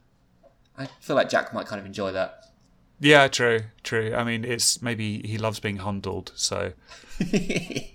I 0.76 0.86
feel 1.00 1.16
like 1.16 1.30
Jack 1.30 1.54
might 1.54 1.66
kind 1.66 1.80
of 1.80 1.86
enjoy 1.86 2.12
that. 2.12 2.44
Yeah, 3.00 3.28
true, 3.28 3.60
true. 3.82 4.14
I 4.14 4.24
mean, 4.24 4.44
it's 4.44 4.82
maybe 4.82 5.22
he 5.26 5.38
loves 5.38 5.60
being 5.60 5.78
hundled, 5.78 6.32
so 6.34 6.72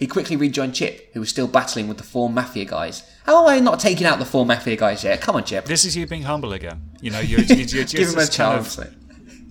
He 0.00 0.06
quickly 0.06 0.34
rejoined 0.34 0.74
Chip, 0.74 1.10
who 1.12 1.20
was 1.20 1.28
still 1.28 1.46
battling 1.46 1.86
with 1.86 1.98
the 1.98 2.04
four 2.04 2.30
mafia 2.30 2.64
guys. 2.64 3.02
How 3.24 3.42
am 3.42 3.48
I 3.48 3.60
not 3.60 3.78
taking 3.80 4.06
out 4.06 4.18
the 4.18 4.24
four 4.24 4.44
mafia 4.46 4.76
guys 4.76 5.04
yet? 5.04 5.20
Come 5.20 5.36
on, 5.36 5.44
Chip. 5.44 5.64
this 5.66 5.84
is 5.84 5.96
you 5.96 6.06
being 6.06 6.22
humble 6.22 6.52
again. 6.52 6.90
You 7.00 7.10
know, 7.10 7.20
you're, 7.20 7.40
you're, 7.40 7.58
you're 7.58 7.84
Give 7.84 8.08
him 8.08 8.14
a 8.18 8.26
just 8.26 8.36
kind 8.36 8.58
of- 8.58 8.94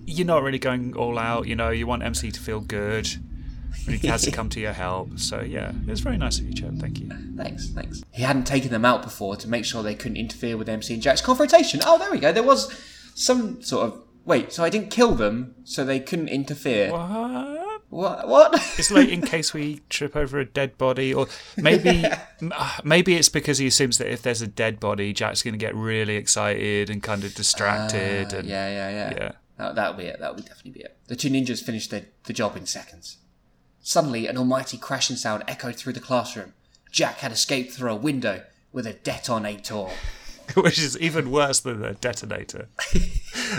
you're 0.06 0.26
not 0.26 0.42
really 0.42 0.58
going 0.58 0.94
all 0.96 1.18
out. 1.18 1.46
You 1.46 1.54
know, 1.54 1.70
you 1.70 1.86
want 1.86 2.02
MC 2.02 2.30
to 2.32 2.40
feel 2.40 2.60
good. 2.60 3.08
When 3.86 3.96
he 3.98 4.08
has 4.08 4.22
to 4.22 4.30
come 4.38 4.48
to 4.50 4.60
your 4.60 4.72
help. 4.72 5.18
So 5.18 5.40
yeah, 5.40 5.70
it 5.70 5.86
was 5.86 6.00
very 6.00 6.16
nice 6.18 6.38
of 6.40 6.46
you, 6.46 6.52
Chad. 6.54 6.80
Thank 6.80 6.98
you. 6.98 7.08
Thanks, 7.36 7.68
thanks. 7.70 8.02
He 8.10 8.22
hadn't 8.22 8.44
taken 8.46 8.70
them 8.70 8.84
out 8.84 9.02
before 9.02 9.36
to 9.36 9.48
make 9.48 9.64
sure 9.64 9.82
they 9.82 9.94
couldn't 9.94 10.16
interfere 10.16 10.56
with 10.56 10.68
MC 10.68 10.94
and 10.94 11.02
Jack's 11.02 11.20
confrontation. 11.20 11.80
Oh, 11.86 11.96
there 11.98 12.10
we 12.10 12.18
go. 12.18 12.32
There 12.32 12.42
was 12.42 12.72
some 13.14 13.62
sort 13.62 13.86
of. 13.86 14.02
Wait, 14.24 14.52
so 14.52 14.62
I 14.64 14.68
didn't 14.68 14.90
kill 14.90 15.14
them, 15.14 15.54
so 15.64 15.84
they 15.84 15.98
couldn't 15.98 16.28
interfere. 16.28 16.90
What? 16.92 17.59
What? 17.90 18.28
What? 18.28 18.54
It's 18.78 18.90
like 18.90 19.08
in 19.08 19.20
case 19.34 19.52
we 19.52 19.82
trip 19.88 20.16
over 20.16 20.38
a 20.38 20.44
dead 20.44 20.78
body, 20.78 21.12
or 21.12 21.26
maybe 21.56 22.04
m- 22.40 22.52
uh, 22.54 22.78
maybe 22.84 23.16
it's 23.16 23.28
because 23.28 23.58
he 23.58 23.66
assumes 23.66 23.98
that 23.98 24.10
if 24.10 24.22
there's 24.22 24.40
a 24.40 24.46
dead 24.46 24.78
body, 24.78 25.12
Jack's 25.12 25.42
going 25.42 25.54
to 25.54 25.58
get 25.58 25.74
really 25.74 26.14
excited 26.14 26.88
and 26.88 27.02
kind 27.02 27.24
of 27.24 27.34
distracted. 27.34 28.32
Uh, 28.32 28.38
and 28.38 28.48
yeah, 28.48 28.68
yeah, 28.68 28.90
yeah. 28.90 29.14
yeah. 29.16 29.32
That, 29.58 29.74
that'll 29.74 29.94
be 29.94 30.04
it. 30.04 30.20
That 30.20 30.34
would 30.34 30.44
definitely 30.44 30.70
be 30.70 30.80
it. 30.80 30.96
The 31.08 31.16
two 31.16 31.28
ninjas 31.28 31.62
finished 31.62 31.90
the, 31.90 32.06
the 32.24 32.32
job 32.32 32.56
in 32.56 32.64
seconds. 32.64 33.18
Suddenly, 33.82 34.26
an 34.28 34.38
almighty 34.38 34.78
crashing 34.78 35.16
sound 35.16 35.42
echoed 35.48 35.74
through 35.76 35.94
the 35.94 36.00
classroom. 36.00 36.54
Jack 36.92 37.18
had 37.18 37.32
escaped 37.32 37.72
through 37.72 37.90
a 37.90 37.96
window 37.96 38.44
with 38.72 38.86
a 38.86 38.92
detonator. 38.92 39.86
which 40.54 40.78
is 40.78 40.98
even 40.98 41.30
worse 41.30 41.60
than 41.60 41.84
a 41.84 41.94
detonator. 41.94 42.68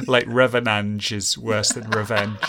like 0.07 0.25
revenange 0.25 1.11
is 1.11 1.37
worse 1.37 1.69
than 1.69 1.89
revenge. 1.89 2.39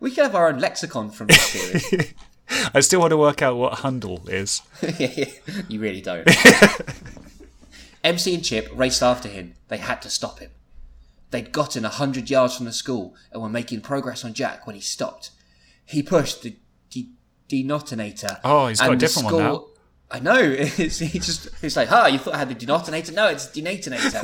We 0.00 0.10
could 0.10 0.24
have 0.24 0.34
our 0.34 0.48
own 0.48 0.58
lexicon 0.58 1.10
from 1.10 1.28
this 1.28 1.42
series. 1.42 2.14
I 2.74 2.80
still 2.80 3.00
want 3.00 3.10
to 3.10 3.16
work 3.16 3.42
out 3.42 3.56
what 3.56 3.74
hundle 3.74 4.28
is. 4.28 4.62
you 5.68 5.78
really 5.78 6.00
don't. 6.00 6.28
MC 8.04 8.34
and 8.34 8.44
Chip 8.44 8.68
raced 8.74 9.02
after 9.02 9.28
him. 9.28 9.54
They 9.68 9.76
had 9.76 10.02
to 10.02 10.10
stop 10.10 10.40
him. 10.40 10.50
They'd 11.30 11.52
gotten 11.52 11.84
a 11.84 11.90
hundred 11.90 12.28
yards 12.28 12.56
from 12.56 12.66
the 12.66 12.72
school 12.72 13.14
and 13.30 13.40
were 13.40 13.48
making 13.48 13.82
progress 13.82 14.24
on 14.24 14.34
Jack 14.34 14.66
when 14.66 14.74
he 14.74 14.82
stopped. 14.82 15.30
He 15.84 16.02
pushed 16.02 16.42
the 16.42 16.56
de- 16.88 17.12
denominator. 17.46 18.38
Oh, 18.42 18.66
he's 18.66 18.80
got 18.80 18.94
a 18.94 18.96
different 18.96 19.32
one 19.32 19.38
now. 19.38 19.66
I 20.10 20.18
know. 20.18 20.40
It's, 20.42 20.98
he 20.98 21.20
just 21.20 21.48
he's 21.60 21.76
like, 21.76 21.88
"Huh, 21.88 22.08
you 22.10 22.18
thought 22.18 22.34
I 22.34 22.38
had 22.38 22.48
the 22.48 22.54
denominator? 22.54 23.12
No, 23.12 23.28
it's 23.28 23.46
denominator." 23.46 24.20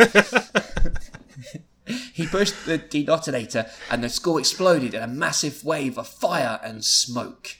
He 2.16 2.26
pushed 2.26 2.64
the 2.64 2.78
detonator, 2.78 3.66
and 3.90 4.02
the 4.02 4.08
school 4.08 4.38
exploded 4.38 4.94
in 4.94 5.02
a 5.02 5.06
massive 5.06 5.62
wave 5.62 5.99
of 5.99 6.08
fire 6.08 6.58
and 6.62 6.82
smoke. 6.82 7.58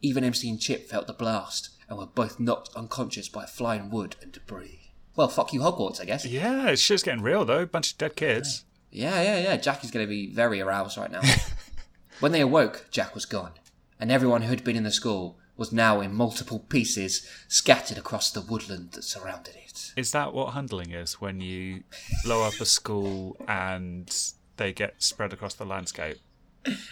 Even 0.00 0.22
MC 0.22 0.48
and 0.48 0.60
Chip 0.60 0.88
felt 0.88 1.08
the 1.08 1.12
blast 1.12 1.70
and 1.88 1.98
were 1.98 2.06
both 2.06 2.38
knocked 2.38 2.70
unconscious 2.76 3.28
by 3.28 3.46
flying 3.46 3.90
wood 3.90 4.14
and 4.22 4.30
debris. 4.30 4.92
Well, 5.16 5.26
fuck 5.26 5.52
you, 5.52 5.58
Hogwarts, 5.58 6.00
I 6.00 6.04
guess. 6.04 6.24
Yeah, 6.24 6.68
it's 6.68 6.86
just 6.86 7.04
getting 7.04 7.24
real 7.24 7.44
though. 7.44 7.66
Bunch 7.66 7.90
of 7.90 7.98
dead 7.98 8.14
kids. 8.14 8.64
Yeah, 8.92 9.20
yeah, 9.20 9.40
yeah. 9.40 9.56
Jack 9.56 9.82
is 9.82 9.90
going 9.90 10.06
to 10.06 10.10
be 10.10 10.32
very 10.32 10.60
aroused 10.60 10.96
right 10.96 11.10
now. 11.10 11.22
when 12.20 12.30
they 12.30 12.42
awoke, 12.42 12.86
Jack 12.92 13.12
was 13.12 13.26
gone, 13.26 13.54
and 13.98 14.12
everyone 14.12 14.42
who 14.42 14.50
had 14.50 14.62
been 14.62 14.76
in 14.76 14.84
the 14.84 14.92
school 14.92 15.36
was 15.56 15.72
now 15.72 16.00
in 16.00 16.14
multiple 16.14 16.58
pieces 16.58 17.28
scattered 17.48 17.98
across 17.98 18.30
the 18.30 18.40
woodland 18.40 18.92
that 18.92 19.04
surrounded 19.04 19.54
it. 19.54 19.92
Is 19.96 20.12
that 20.12 20.32
what 20.32 20.54
handling 20.54 20.90
is? 20.90 21.20
When 21.20 21.40
you 21.40 21.84
blow 22.24 22.42
up 22.42 22.60
a 22.60 22.64
school 22.64 23.36
and 23.46 24.14
they 24.56 24.72
get 24.72 25.02
spread 25.02 25.32
across 25.32 25.54
the 25.54 25.64
landscape? 25.64 26.18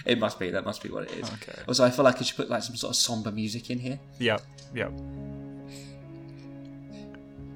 It 0.04 0.18
must 0.18 0.38
be. 0.38 0.50
That 0.50 0.64
must 0.64 0.82
be 0.82 0.90
what 0.90 1.04
it 1.04 1.12
is. 1.12 1.30
Okay. 1.32 1.60
Also, 1.66 1.84
I 1.84 1.90
feel 1.90 2.04
like 2.04 2.18
I 2.18 2.22
should 2.22 2.36
put 2.36 2.50
like 2.50 2.62
some 2.62 2.76
sort 2.76 2.90
of 2.90 2.96
somber 2.96 3.32
music 3.32 3.70
in 3.70 3.78
here. 3.78 3.98
Yep, 4.18 4.42
yep. 4.74 4.92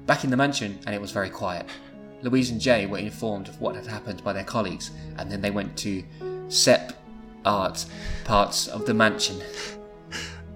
Back 0.05 0.23
in 0.23 0.31
the 0.31 0.37
mansion, 0.37 0.79
and 0.85 0.95
it 0.95 1.01
was 1.01 1.11
very 1.11 1.29
quiet. 1.29 1.67
Louise 2.23 2.49
and 2.49 2.59
Jay 2.59 2.87
were 2.87 2.97
informed 2.97 3.47
of 3.47 3.61
what 3.61 3.75
had 3.75 3.85
happened 3.85 4.23
by 4.23 4.33
their 4.33 4.43
colleagues, 4.43 4.91
and 5.17 5.31
then 5.31 5.41
they 5.41 5.51
went 5.51 5.77
to 5.77 6.03
SEP 6.47 6.93
art 7.45 7.85
parts 8.25 8.67
of 8.67 8.85
the 8.85 8.93
mansion. 8.93 9.41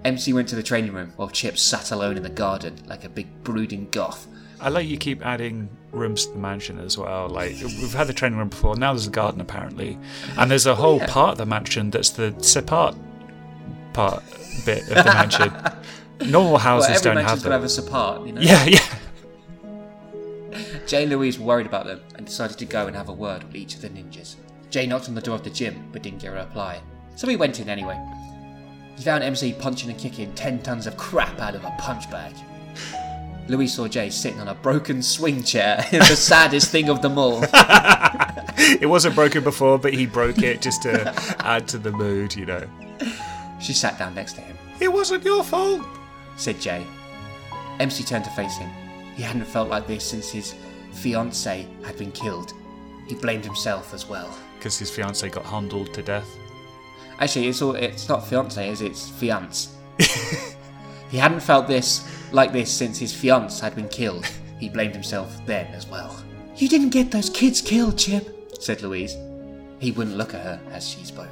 MC 0.04 0.34
went 0.34 0.48
to 0.50 0.56
the 0.56 0.64
training 0.64 0.94
room 0.94 1.14
while 1.16 1.30
Chip 1.30 1.58
sat 1.58 1.92
alone 1.92 2.18
in 2.18 2.24
the 2.24 2.30
garden 2.30 2.76
like 2.88 3.04
a 3.04 3.10
big 3.10 3.44
brooding 3.44 3.88
goth. 3.92 4.28
I 4.60 4.70
like 4.70 4.88
you 4.88 4.98
keep 4.98 5.26
adding 5.26 5.70
rooms 5.92 6.26
to 6.28 6.34
the 6.34 6.40
mansion 6.40 6.80
as 6.80 6.98
well. 6.98 7.28
Like 7.28 7.56
we've 7.62 7.94
had 7.94 8.08
the 8.08 8.14
training 8.14 8.38
room 8.38 8.50
before. 8.50 8.76
Now 8.76 8.94
there's 8.94 9.08
a 9.08 9.12
garden 9.12 9.42
apparently, 9.42 9.98
and 10.38 10.50
there's 10.50 10.66
a 10.66 10.76
whole 10.76 10.98
yeah. 11.00 11.08
part 11.08 11.32
of 11.34 11.38
the 11.40 11.46
mansion 11.46 11.90
that's 11.90 12.12
the 12.12 12.32
separt 12.34 12.96
part 13.94 14.24
bit 14.66 14.84
of 14.84 15.04
the 15.04 15.04
mansion. 15.06 15.52
Normal 16.32 16.52
Well, 16.54 16.60
houses 16.60 16.90
every 16.90 17.02
don't 17.02 17.16
mansion's 17.16 17.42
have 17.42 17.44
to 17.44 17.52
have 17.52 17.64
a 17.64 17.70
support, 17.70 18.26
you 18.28 18.34
know. 18.34 18.42
Yeah, 18.42 18.66
yeah. 18.66 18.98
Jay 20.88 21.04
and 21.04 21.12
Louise 21.12 21.40
were 21.40 21.46
worried 21.46 21.66
about 21.66 21.86
them 21.86 22.02
and 22.16 22.26
decided 22.26 22.58
to 22.58 22.66
go 22.66 22.88
and 22.88 22.96
have 22.96 23.10
a 23.10 23.14
word 23.14 23.44
with 23.44 23.56
each 23.56 23.76
of 23.76 23.82
the 23.82 23.90
ninjas. 23.90 24.36
Jay 24.70 24.86
knocked 24.86 25.10
on 25.10 25.16
the 25.16 25.22
door 25.22 25.36
of 25.36 25.44
the 25.44 25.50
gym 25.50 25.90
but 25.92 26.04
didn't 26.04 26.22
get 26.22 26.34
a 26.34 26.36
reply, 26.36 26.82
so 27.16 27.28
he 27.28 27.36
went 27.36 27.60
in 27.60 27.70
anyway. 27.70 28.00
He 29.02 29.06
found 29.06 29.24
MC 29.24 29.54
punching 29.54 29.90
and 29.90 29.98
kicking 29.98 30.32
10 30.36 30.62
tons 30.62 30.86
of 30.86 30.96
crap 30.96 31.40
out 31.40 31.56
of 31.56 31.64
a 31.66 31.74
punch 31.80 32.08
bag. 32.12 32.36
Saw 33.68 33.88
Jay 33.88 34.12
sitting 34.12 34.40
on 34.40 34.48
a 34.48 34.54
broken 34.54 35.02
swing 35.02 35.42
chair, 35.42 35.84
the 35.92 36.16
saddest 36.16 36.70
thing 36.70 36.88
of 36.88 37.02
them 37.02 37.18
all. 37.18 37.44
It 38.80 38.88
wasn't 38.88 39.16
broken 39.16 39.44
before, 39.44 39.80
but 39.80 39.96
he 39.96 40.06
broke 40.06 40.44
it 40.44 40.62
just 40.62 40.84
to 40.84 41.12
add 41.40 41.68
to 41.70 41.80
the 41.80 41.92
mood. 41.92 42.36
You 42.36 42.46
know. 42.46 42.68
She 43.60 43.74
sat 43.74 43.98
down 43.98 44.14
next 44.14 44.34
to 44.34 44.42
him. 44.42 44.56
It 44.80 44.94
wasn't 44.94 45.24
your 45.24 45.44
fault. 45.44 45.82
said 46.38 46.62
Jay. 46.62 46.86
MC 47.80 48.04
turned 48.04 48.26
to 48.26 48.30
face 48.32 48.56
him. 48.58 48.70
He 49.16 49.24
hadn't 49.24 49.46
felt 49.46 49.68
like 49.70 49.88
this 49.88 50.06
since 50.06 50.30
his 50.30 50.54
fiancée 50.94 51.66
had 51.84 51.98
been 51.98 52.12
killed. 52.12 52.54
He 53.08 53.16
blamed 53.16 53.46
himself 53.46 53.96
as 53.96 54.08
well. 54.08 54.30
Because 54.60 54.78
his 54.78 54.92
fiance 54.92 55.28
got 55.28 55.46
handled 55.46 55.92
to 55.96 56.04
death. 56.04 56.38
Actually, 57.22 57.48
it's 57.50 57.62
all 57.62 57.76
it's 57.76 58.10
not 58.10 58.28
fiance, 58.28 58.68
is 58.68 58.82
it? 58.82 58.88
It's 58.88 59.08
fiance. 59.08 59.70
he 61.12 61.18
hadn't 61.18 61.42
felt 61.42 61.68
this 61.68 62.04
like 62.32 62.52
this 62.52 62.72
since 62.72 62.98
his 62.98 63.14
fiance 63.14 63.64
had 63.64 63.76
been 63.76 63.90
killed. 63.90 64.26
He 64.60 64.70
blamed 64.70 64.96
himself 64.96 65.40
then 65.46 65.68
as 65.68 65.86
well. 65.86 66.20
You 66.56 66.68
didn't 66.68 66.90
get 66.90 67.12
those 67.12 67.30
kids 67.30 67.62
killed, 67.62 68.00
Chip, 68.00 68.58
said 68.60 68.82
Louise. 68.82 69.16
He 69.80 69.92
wouldn't 69.92 70.18
look 70.18 70.34
at 70.34 70.42
her 70.42 70.60
as 70.72 70.90
she 70.90 71.04
spoke. 71.04 71.30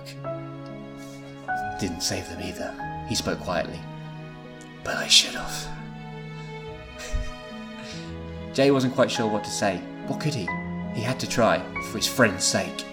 Didn't 1.79 2.01
save 2.01 2.29
them 2.29 2.43
either. 2.43 2.71
He 3.07 3.15
spoke 3.15 3.39
quietly. 3.39 3.79
But 4.83 4.97
I 4.97 5.07
should 5.07 5.33
have. 5.33 5.67
Jay 8.53 8.69
wasn't 8.69 8.93
quite 8.93 9.09
sure 9.09 9.27
what 9.27 9.43
to 9.43 9.49
say. 9.49 9.77
What 10.05 10.19
could 10.19 10.35
he? 10.35 10.47
He 10.93 11.01
had 11.01 11.19
to 11.19 11.27
try, 11.27 11.63
for 11.89 11.97
his 11.97 12.07
friend's 12.07 12.43
sake. 12.43 12.85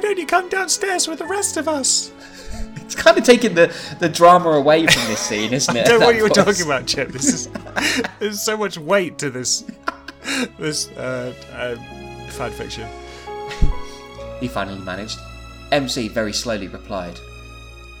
Why 0.00 0.04
don't 0.14 0.18
you 0.18 0.24
come 0.26 0.48
downstairs 0.48 1.06
with 1.06 1.18
the 1.18 1.26
rest 1.26 1.58
of 1.58 1.68
us? 1.68 2.10
It's 2.76 2.94
kind 2.94 3.16
of 3.18 3.22
taking 3.22 3.54
the, 3.54 3.72
the 4.00 4.08
drama 4.08 4.48
away 4.50 4.84
from 4.86 5.06
this 5.06 5.20
scene, 5.20 5.52
isn't 5.52 5.76
it? 5.76 5.82
I 5.82 5.84
don't 5.84 6.00
know 6.00 6.06
what 6.06 6.16
you 6.16 6.22
were 6.22 6.28
talking 6.30 6.64
about, 6.64 6.86
Chip. 6.86 7.10
This 7.10 7.26
is 7.26 7.48
there's 8.18 8.40
so 8.42 8.56
much 8.56 8.78
weight 8.78 9.18
to 9.18 9.28
this 9.30 9.64
this 10.58 10.88
uh, 10.92 11.32
uh, 11.52 11.76
fan 12.30 12.50
fiction. 12.50 12.88
He 14.40 14.48
finally 14.48 14.80
managed. 14.80 15.18
MC 15.70 16.08
very 16.08 16.32
slowly 16.32 16.66
replied, 16.66 17.20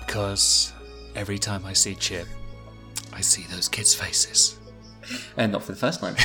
Because 0.04 0.72
every 1.14 1.38
time 1.38 1.64
I 1.66 1.74
see 1.74 1.94
Chip, 1.94 2.26
I 3.12 3.20
see 3.20 3.42
those 3.54 3.68
kids' 3.68 3.94
faces. 3.94 4.58
and 5.36 5.52
not 5.52 5.62
for 5.62 5.72
the 5.72 5.78
first 5.78 6.00
time. 6.00 6.16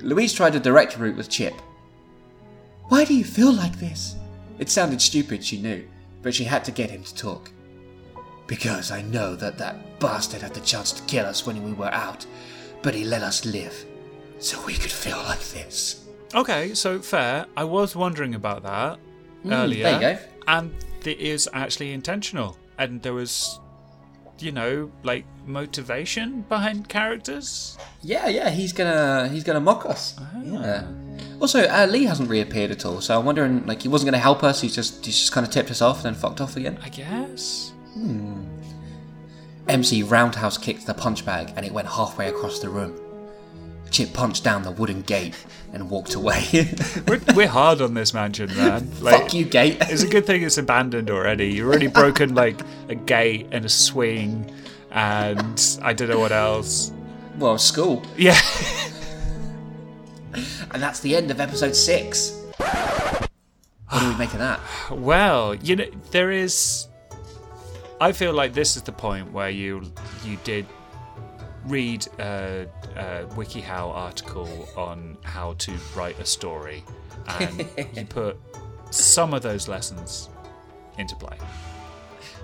Louise 0.00 0.32
tried 0.32 0.54
a 0.56 0.60
direct 0.60 0.98
route 0.98 1.16
with 1.16 1.28
Chip. 1.28 1.54
Why 2.88 3.04
do 3.04 3.14
you 3.14 3.24
feel 3.24 3.52
like 3.52 3.78
this? 3.78 4.16
It 4.58 4.70
sounded 4.70 5.02
stupid, 5.02 5.44
she 5.44 5.60
knew, 5.60 5.86
but 6.22 6.34
she 6.34 6.44
had 6.44 6.64
to 6.64 6.72
get 6.72 6.90
him 6.90 7.04
to 7.04 7.14
talk. 7.14 7.50
Because 8.46 8.90
I 8.90 9.02
know 9.02 9.36
that 9.36 9.58
that 9.58 10.00
bastard 10.00 10.40
had 10.40 10.54
the 10.54 10.60
chance 10.60 10.92
to 10.92 11.02
kill 11.02 11.26
us 11.26 11.46
when 11.46 11.62
we 11.62 11.72
were 11.74 11.92
out, 11.92 12.24
but 12.82 12.94
he 12.94 13.04
let 13.04 13.22
us 13.22 13.44
live, 13.44 13.84
so 14.38 14.64
we 14.64 14.72
could 14.72 14.90
feel 14.90 15.18
like 15.18 15.40
this. 15.50 16.06
Okay, 16.34 16.72
so 16.72 16.98
fair. 16.98 17.46
I 17.56 17.64
was 17.64 17.94
wondering 17.94 18.34
about 18.34 18.62
that 18.62 18.98
hmm, 19.42 19.52
earlier. 19.52 19.82
there 19.82 19.94
you 19.94 20.16
go. 20.16 20.22
And 20.46 20.72
it 21.04 21.18
is 21.18 21.48
actually 21.52 21.92
intentional. 21.92 22.56
And 22.78 23.02
there 23.02 23.14
was, 23.14 23.60
you 24.38 24.52
know, 24.52 24.90
like 25.02 25.26
motivation 25.46 26.42
behind 26.48 26.88
characters. 26.88 27.76
Yeah, 28.00 28.28
yeah, 28.28 28.48
he's 28.50 28.72
gonna 28.72 29.28
he's 29.28 29.44
gonna 29.44 29.60
mock 29.60 29.84
us. 29.84 30.14
Ah. 30.18 30.40
Yeah. 30.42 30.88
Also, 31.40 31.60
uh, 31.68 31.86
Lee 31.88 32.04
hasn't 32.04 32.28
reappeared 32.28 32.70
at 32.72 32.84
all, 32.84 33.00
so 33.00 33.18
I'm 33.18 33.24
wondering, 33.24 33.64
like, 33.66 33.82
he 33.82 33.88
wasn't 33.88 34.08
gonna 34.08 34.18
help 34.22 34.42
us. 34.42 34.60
He's 34.60 34.74
just 34.74 35.04
he's 35.06 35.16
just 35.18 35.32
kind 35.32 35.46
of 35.46 35.52
tipped 35.52 35.70
us 35.70 35.80
off 35.80 35.96
and 35.98 36.06
then 36.06 36.14
fucked 36.14 36.40
off 36.40 36.56
again. 36.56 36.78
I 36.82 36.88
guess. 36.88 37.72
Hmm. 37.94 38.44
MC 39.68 40.02
roundhouse 40.02 40.56
kicked 40.58 40.86
the 40.86 40.94
punch 40.94 41.24
bag 41.26 41.52
and 41.54 41.64
it 41.66 41.72
went 41.72 41.86
halfway 41.88 42.28
across 42.28 42.58
the 42.58 42.68
room. 42.70 42.98
Chip 43.90 44.12
punched 44.12 44.42
down 44.44 44.62
the 44.62 44.70
wooden 44.70 45.02
gate 45.02 45.34
and 45.72 45.88
walked 45.90 46.14
away. 46.14 46.42
We're, 47.08 47.20
we're 47.34 47.46
hard 47.48 47.80
on 47.80 47.94
this 47.94 48.12
mansion, 48.14 48.54
man. 48.56 48.90
Like, 49.00 49.22
Fuck 49.22 49.34
you, 49.34 49.44
gate. 49.46 49.76
It's 49.82 50.02
a 50.02 50.08
good 50.08 50.26
thing 50.26 50.42
it's 50.42 50.58
abandoned 50.58 51.10
already. 51.10 51.52
You've 51.52 51.68
already 51.68 51.86
broken 52.02 52.34
like 52.34 52.60
a 52.88 52.94
gate 52.94 53.46
and 53.50 53.64
a 53.64 53.68
swing, 53.68 54.50
and 54.90 55.78
I 55.82 55.92
don't 55.94 56.08
know 56.08 56.18
what 56.18 56.32
else. 56.32 56.92
well, 57.38 57.56
school. 57.58 58.02
Yeah. 58.16 58.38
And 60.72 60.82
that's 60.82 61.00
the 61.00 61.16
end 61.16 61.30
of 61.30 61.40
episode 61.40 61.74
six. 61.74 62.34
What 62.58 64.00
do 64.00 64.08
we 64.08 64.16
make 64.16 64.32
of 64.32 64.38
that? 64.38 64.60
Well, 64.90 65.54
you 65.54 65.76
know, 65.76 65.86
there 66.10 66.30
is. 66.30 66.88
I 68.00 68.12
feel 68.12 68.32
like 68.32 68.54
this 68.54 68.76
is 68.76 68.82
the 68.82 68.92
point 68.92 69.32
where 69.32 69.50
you 69.50 69.82
you 70.24 70.38
did 70.44 70.66
read 71.66 72.06
a, 72.18 72.66
a 72.96 73.26
WikiHow 73.34 73.90
article 73.94 74.68
on 74.76 75.18
how 75.22 75.54
to 75.54 75.72
write 75.94 76.18
a 76.18 76.24
story, 76.24 76.84
and 77.26 77.66
you 77.94 78.04
put 78.06 78.38
some 78.90 79.34
of 79.34 79.42
those 79.42 79.68
lessons 79.68 80.30
into 80.96 81.14
play. 81.16 81.36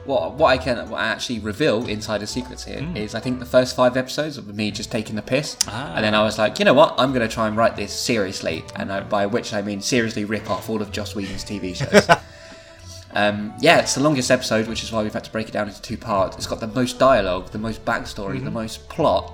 What 0.05 0.35
what 0.35 0.49
I 0.49 0.59
can 0.59 0.89
what 0.91 1.01
I 1.01 1.07
actually 1.07 1.39
reveal 1.39 1.87
insider 1.87 2.27
secrets 2.27 2.65
here 2.65 2.87
is 2.95 3.15
I 3.15 3.21
think 3.21 3.39
the 3.39 3.47
first 3.47 3.75
five 3.75 3.97
episodes 3.97 4.37
of 4.37 4.55
me 4.55 4.71
just 4.71 4.93
taking 4.93 5.17
the 5.17 5.23
piss, 5.23 5.57
Ah. 5.67 5.95
and 5.95 6.05
then 6.05 6.15
I 6.15 6.23
was 6.23 6.39
like, 6.39 6.59
you 6.59 6.65
know 6.67 6.75
what, 6.75 6.95
I'm 6.99 7.13
going 7.15 7.27
to 7.27 7.33
try 7.35 7.49
and 7.49 7.57
write 7.57 7.77
this 7.77 7.93
seriously, 7.99 8.65
and 8.77 8.93
I, 8.93 9.01
by 9.01 9.25
which 9.27 9.55
I 9.55 9.63
mean 9.63 9.81
seriously 9.81 10.25
rip 10.27 10.51
off 10.51 10.69
all 10.69 10.83
of 10.83 10.93
Joss 10.93 11.15
Whedon's 11.15 11.45
TV 11.45 11.75
shows. 11.75 12.07
um, 13.15 13.55
yeah, 13.61 13.79
it's 13.81 13.95
the 13.95 14.03
longest 14.03 14.31
episode, 14.31 14.67
which 14.69 14.83
is 14.83 14.93
why 14.93 15.03
we've 15.03 15.13
had 15.13 15.25
to 15.25 15.31
break 15.33 15.49
it 15.49 15.53
down 15.53 15.69
into 15.69 15.81
two 15.81 15.97
parts. 15.97 16.37
It's 16.37 16.47
got 16.47 16.61
the 16.61 16.67
most 16.67 16.99
dialogue, 16.99 17.51
the 17.51 17.59
most 17.59 17.85
backstory, 17.85 18.43
the 18.45 18.51
most 18.51 18.89
plot. 18.89 19.33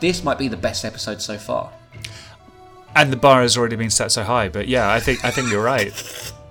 This 0.00 0.22
might 0.24 0.38
be 0.38 0.48
the 0.48 0.56
best 0.56 0.84
episode 0.84 1.20
so 1.20 1.36
far. 1.36 1.72
And 2.94 3.12
the 3.12 3.16
bar 3.18 3.42
has 3.42 3.58
already 3.58 3.76
been 3.76 3.90
set 3.90 4.12
so 4.12 4.22
high, 4.22 4.48
but 4.48 4.68
yeah, 4.68 4.90
I 4.90 5.00
think 5.00 5.22
I 5.24 5.30
think 5.30 5.50
you're 5.50 5.62
right. 5.64 5.92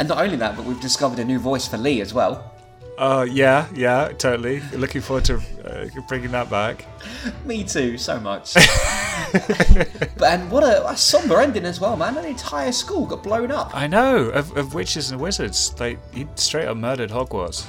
And 0.00 0.08
not 0.08 0.18
only 0.18 0.34
that, 0.38 0.56
but 0.56 0.64
we've 0.64 0.80
discovered 0.80 1.20
a 1.20 1.24
new 1.24 1.38
voice 1.38 1.68
for 1.68 1.78
Lee 1.78 2.00
as 2.00 2.12
well. 2.12 2.53
Uh, 2.96 3.26
yeah, 3.28 3.66
yeah, 3.74 4.08
totally. 4.18 4.60
Looking 4.72 5.00
forward 5.00 5.24
to 5.24 5.42
uh, 5.64 5.88
bringing 6.06 6.30
that 6.30 6.48
back. 6.48 6.84
Me 7.44 7.64
too, 7.64 7.98
so 7.98 8.20
much. 8.20 8.54
but 9.32 10.22
and 10.22 10.48
what 10.50 10.62
a, 10.62 10.88
a 10.88 10.96
somber 10.96 11.40
ending 11.40 11.64
as 11.64 11.80
well, 11.80 11.96
man. 11.96 12.16
An 12.16 12.24
entire 12.24 12.70
school 12.70 13.04
got 13.06 13.22
blown 13.24 13.50
up. 13.50 13.74
I 13.74 13.88
know 13.88 14.26
of, 14.26 14.56
of 14.56 14.74
witches 14.74 15.10
and 15.10 15.20
wizards. 15.20 15.70
They 15.74 15.98
he 16.12 16.26
straight 16.36 16.66
up 16.66 16.76
murdered 16.76 17.10
Hogwarts, 17.10 17.66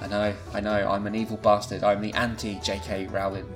I 0.00 0.06
know, 0.06 0.34
I 0.54 0.60
know. 0.60 0.90
I'm 0.90 1.06
an 1.06 1.14
evil 1.14 1.36
bastard. 1.36 1.84
I'm 1.84 2.00
the 2.00 2.14
anti 2.14 2.58
J.K. 2.60 3.06
Rowling. 3.08 3.46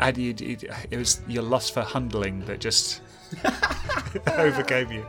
and 0.00 0.16
you, 0.16 0.34
you, 0.38 0.56
it 0.90 0.96
was 0.96 1.20
your 1.28 1.42
lust 1.42 1.74
for 1.74 1.82
handling 1.82 2.40
that 2.46 2.60
just 2.60 3.02
overcame 4.38 4.90
you. 4.90 5.04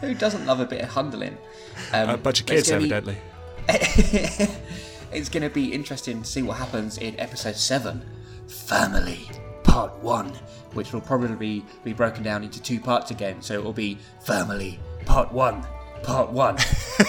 Who 0.00 0.14
doesn't 0.14 0.44
love 0.44 0.58
a 0.60 0.66
bit 0.66 0.82
of 0.82 0.92
handling? 0.92 1.36
Um, 1.92 2.10
A 2.10 2.16
bunch 2.16 2.40
of 2.40 2.46
kids, 2.46 2.68
gonna 2.68 2.80
be- 2.80 2.86
evidently. 2.92 3.18
it's 5.12 5.28
going 5.28 5.42
to 5.42 5.50
be 5.50 5.72
interesting 5.72 6.22
to 6.22 6.28
see 6.28 6.42
what 6.42 6.56
happens 6.56 6.98
in 6.98 7.18
episode 7.18 7.56
7 7.56 8.04
Family 8.46 9.28
Part 9.64 9.96
1, 10.02 10.28
which 10.74 10.92
will 10.92 11.00
probably 11.00 11.34
be, 11.36 11.64
be 11.82 11.92
broken 11.92 12.22
down 12.22 12.44
into 12.44 12.62
two 12.62 12.78
parts 12.78 13.10
again. 13.10 13.42
So 13.42 13.54
it 13.54 13.64
will 13.64 13.72
be 13.72 13.98
Family 14.20 14.78
Part 15.04 15.32
1, 15.32 15.66
Part 16.02 16.30
1, 16.30 16.56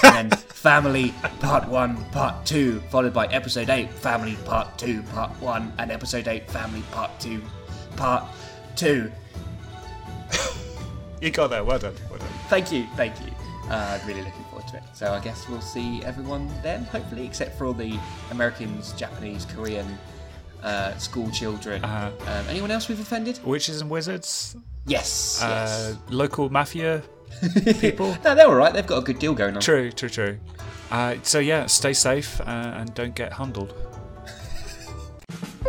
and 0.03 0.31
then 0.31 0.39
Family 0.49 1.13
Part 1.39 1.67
1, 1.67 2.05
Part 2.05 2.45
2, 2.45 2.79
followed 2.89 3.13
by 3.13 3.27
episode 3.27 3.69
8 3.69 3.91
Family 3.91 4.35
Part 4.45 4.77
2, 4.79 5.03
Part 5.03 5.31
1, 5.41 5.73
and 5.77 5.91
episode 5.91 6.27
8 6.27 6.49
Family 6.49 6.81
Part 6.91 7.19
2, 7.19 7.41
Part 7.95 8.23
2. 8.75 9.11
You 11.19 11.31
got 11.31 11.49
that. 11.49 11.65
Well 11.65 11.79
done. 11.79 11.95
Well 12.11 12.19
done. 12.19 12.27
Thank 12.47 12.71
you, 12.71 12.85
thank 12.95 13.19
you. 13.21 13.31
Uh, 13.71 13.97
really 14.05 14.21
looking 14.21 14.46
to 14.67 14.77
it. 14.77 14.83
So 14.93 15.11
I 15.13 15.19
guess 15.19 15.47
we'll 15.49 15.61
see 15.61 16.03
everyone 16.03 16.49
then, 16.63 16.83
hopefully, 16.85 17.25
except 17.25 17.57
for 17.57 17.65
all 17.65 17.73
the 17.73 17.97
Americans, 18.31 18.93
Japanese, 18.93 19.45
Korean, 19.45 19.97
uh, 20.63 20.95
school 20.97 21.29
children. 21.31 21.83
Uh-huh. 21.83 22.11
Um, 22.31 22.45
anyone 22.49 22.71
else 22.71 22.87
we've 22.87 22.99
offended? 22.99 23.39
Witches 23.43 23.81
and 23.81 23.89
wizards, 23.89 24.55
Yes, 24.85 25.41
uh, 25.43 25.47
yes. 25.47 25.97
local 26.09 26.49
mafia 26.49 27.03
people. 27.81 28.17
No, 28.23 28.35
they're 28.35 28.47
all 28.47 28.55
right. 28.55 28.73
They've 28.73 28.87
got 28.87 28.99
a 28.99 29.01
good 29.01 29.19
deal 29.19 29.33
going 29.33 29.55
on. 29.55 29.61
True, 29.61 29.91
true, 29.91 30.09
true. 30.09 30.39
Uh, 30.89 31.15
so 31.23 31.39
yeah, 31.39 31.65
stay 31.65 31.91
safe 31.93 32.39
uh, 32.41 32.43
and 32.77 32.93
don't 32.93 33.13
get 33.15 33.33
handled. 33.33 33.73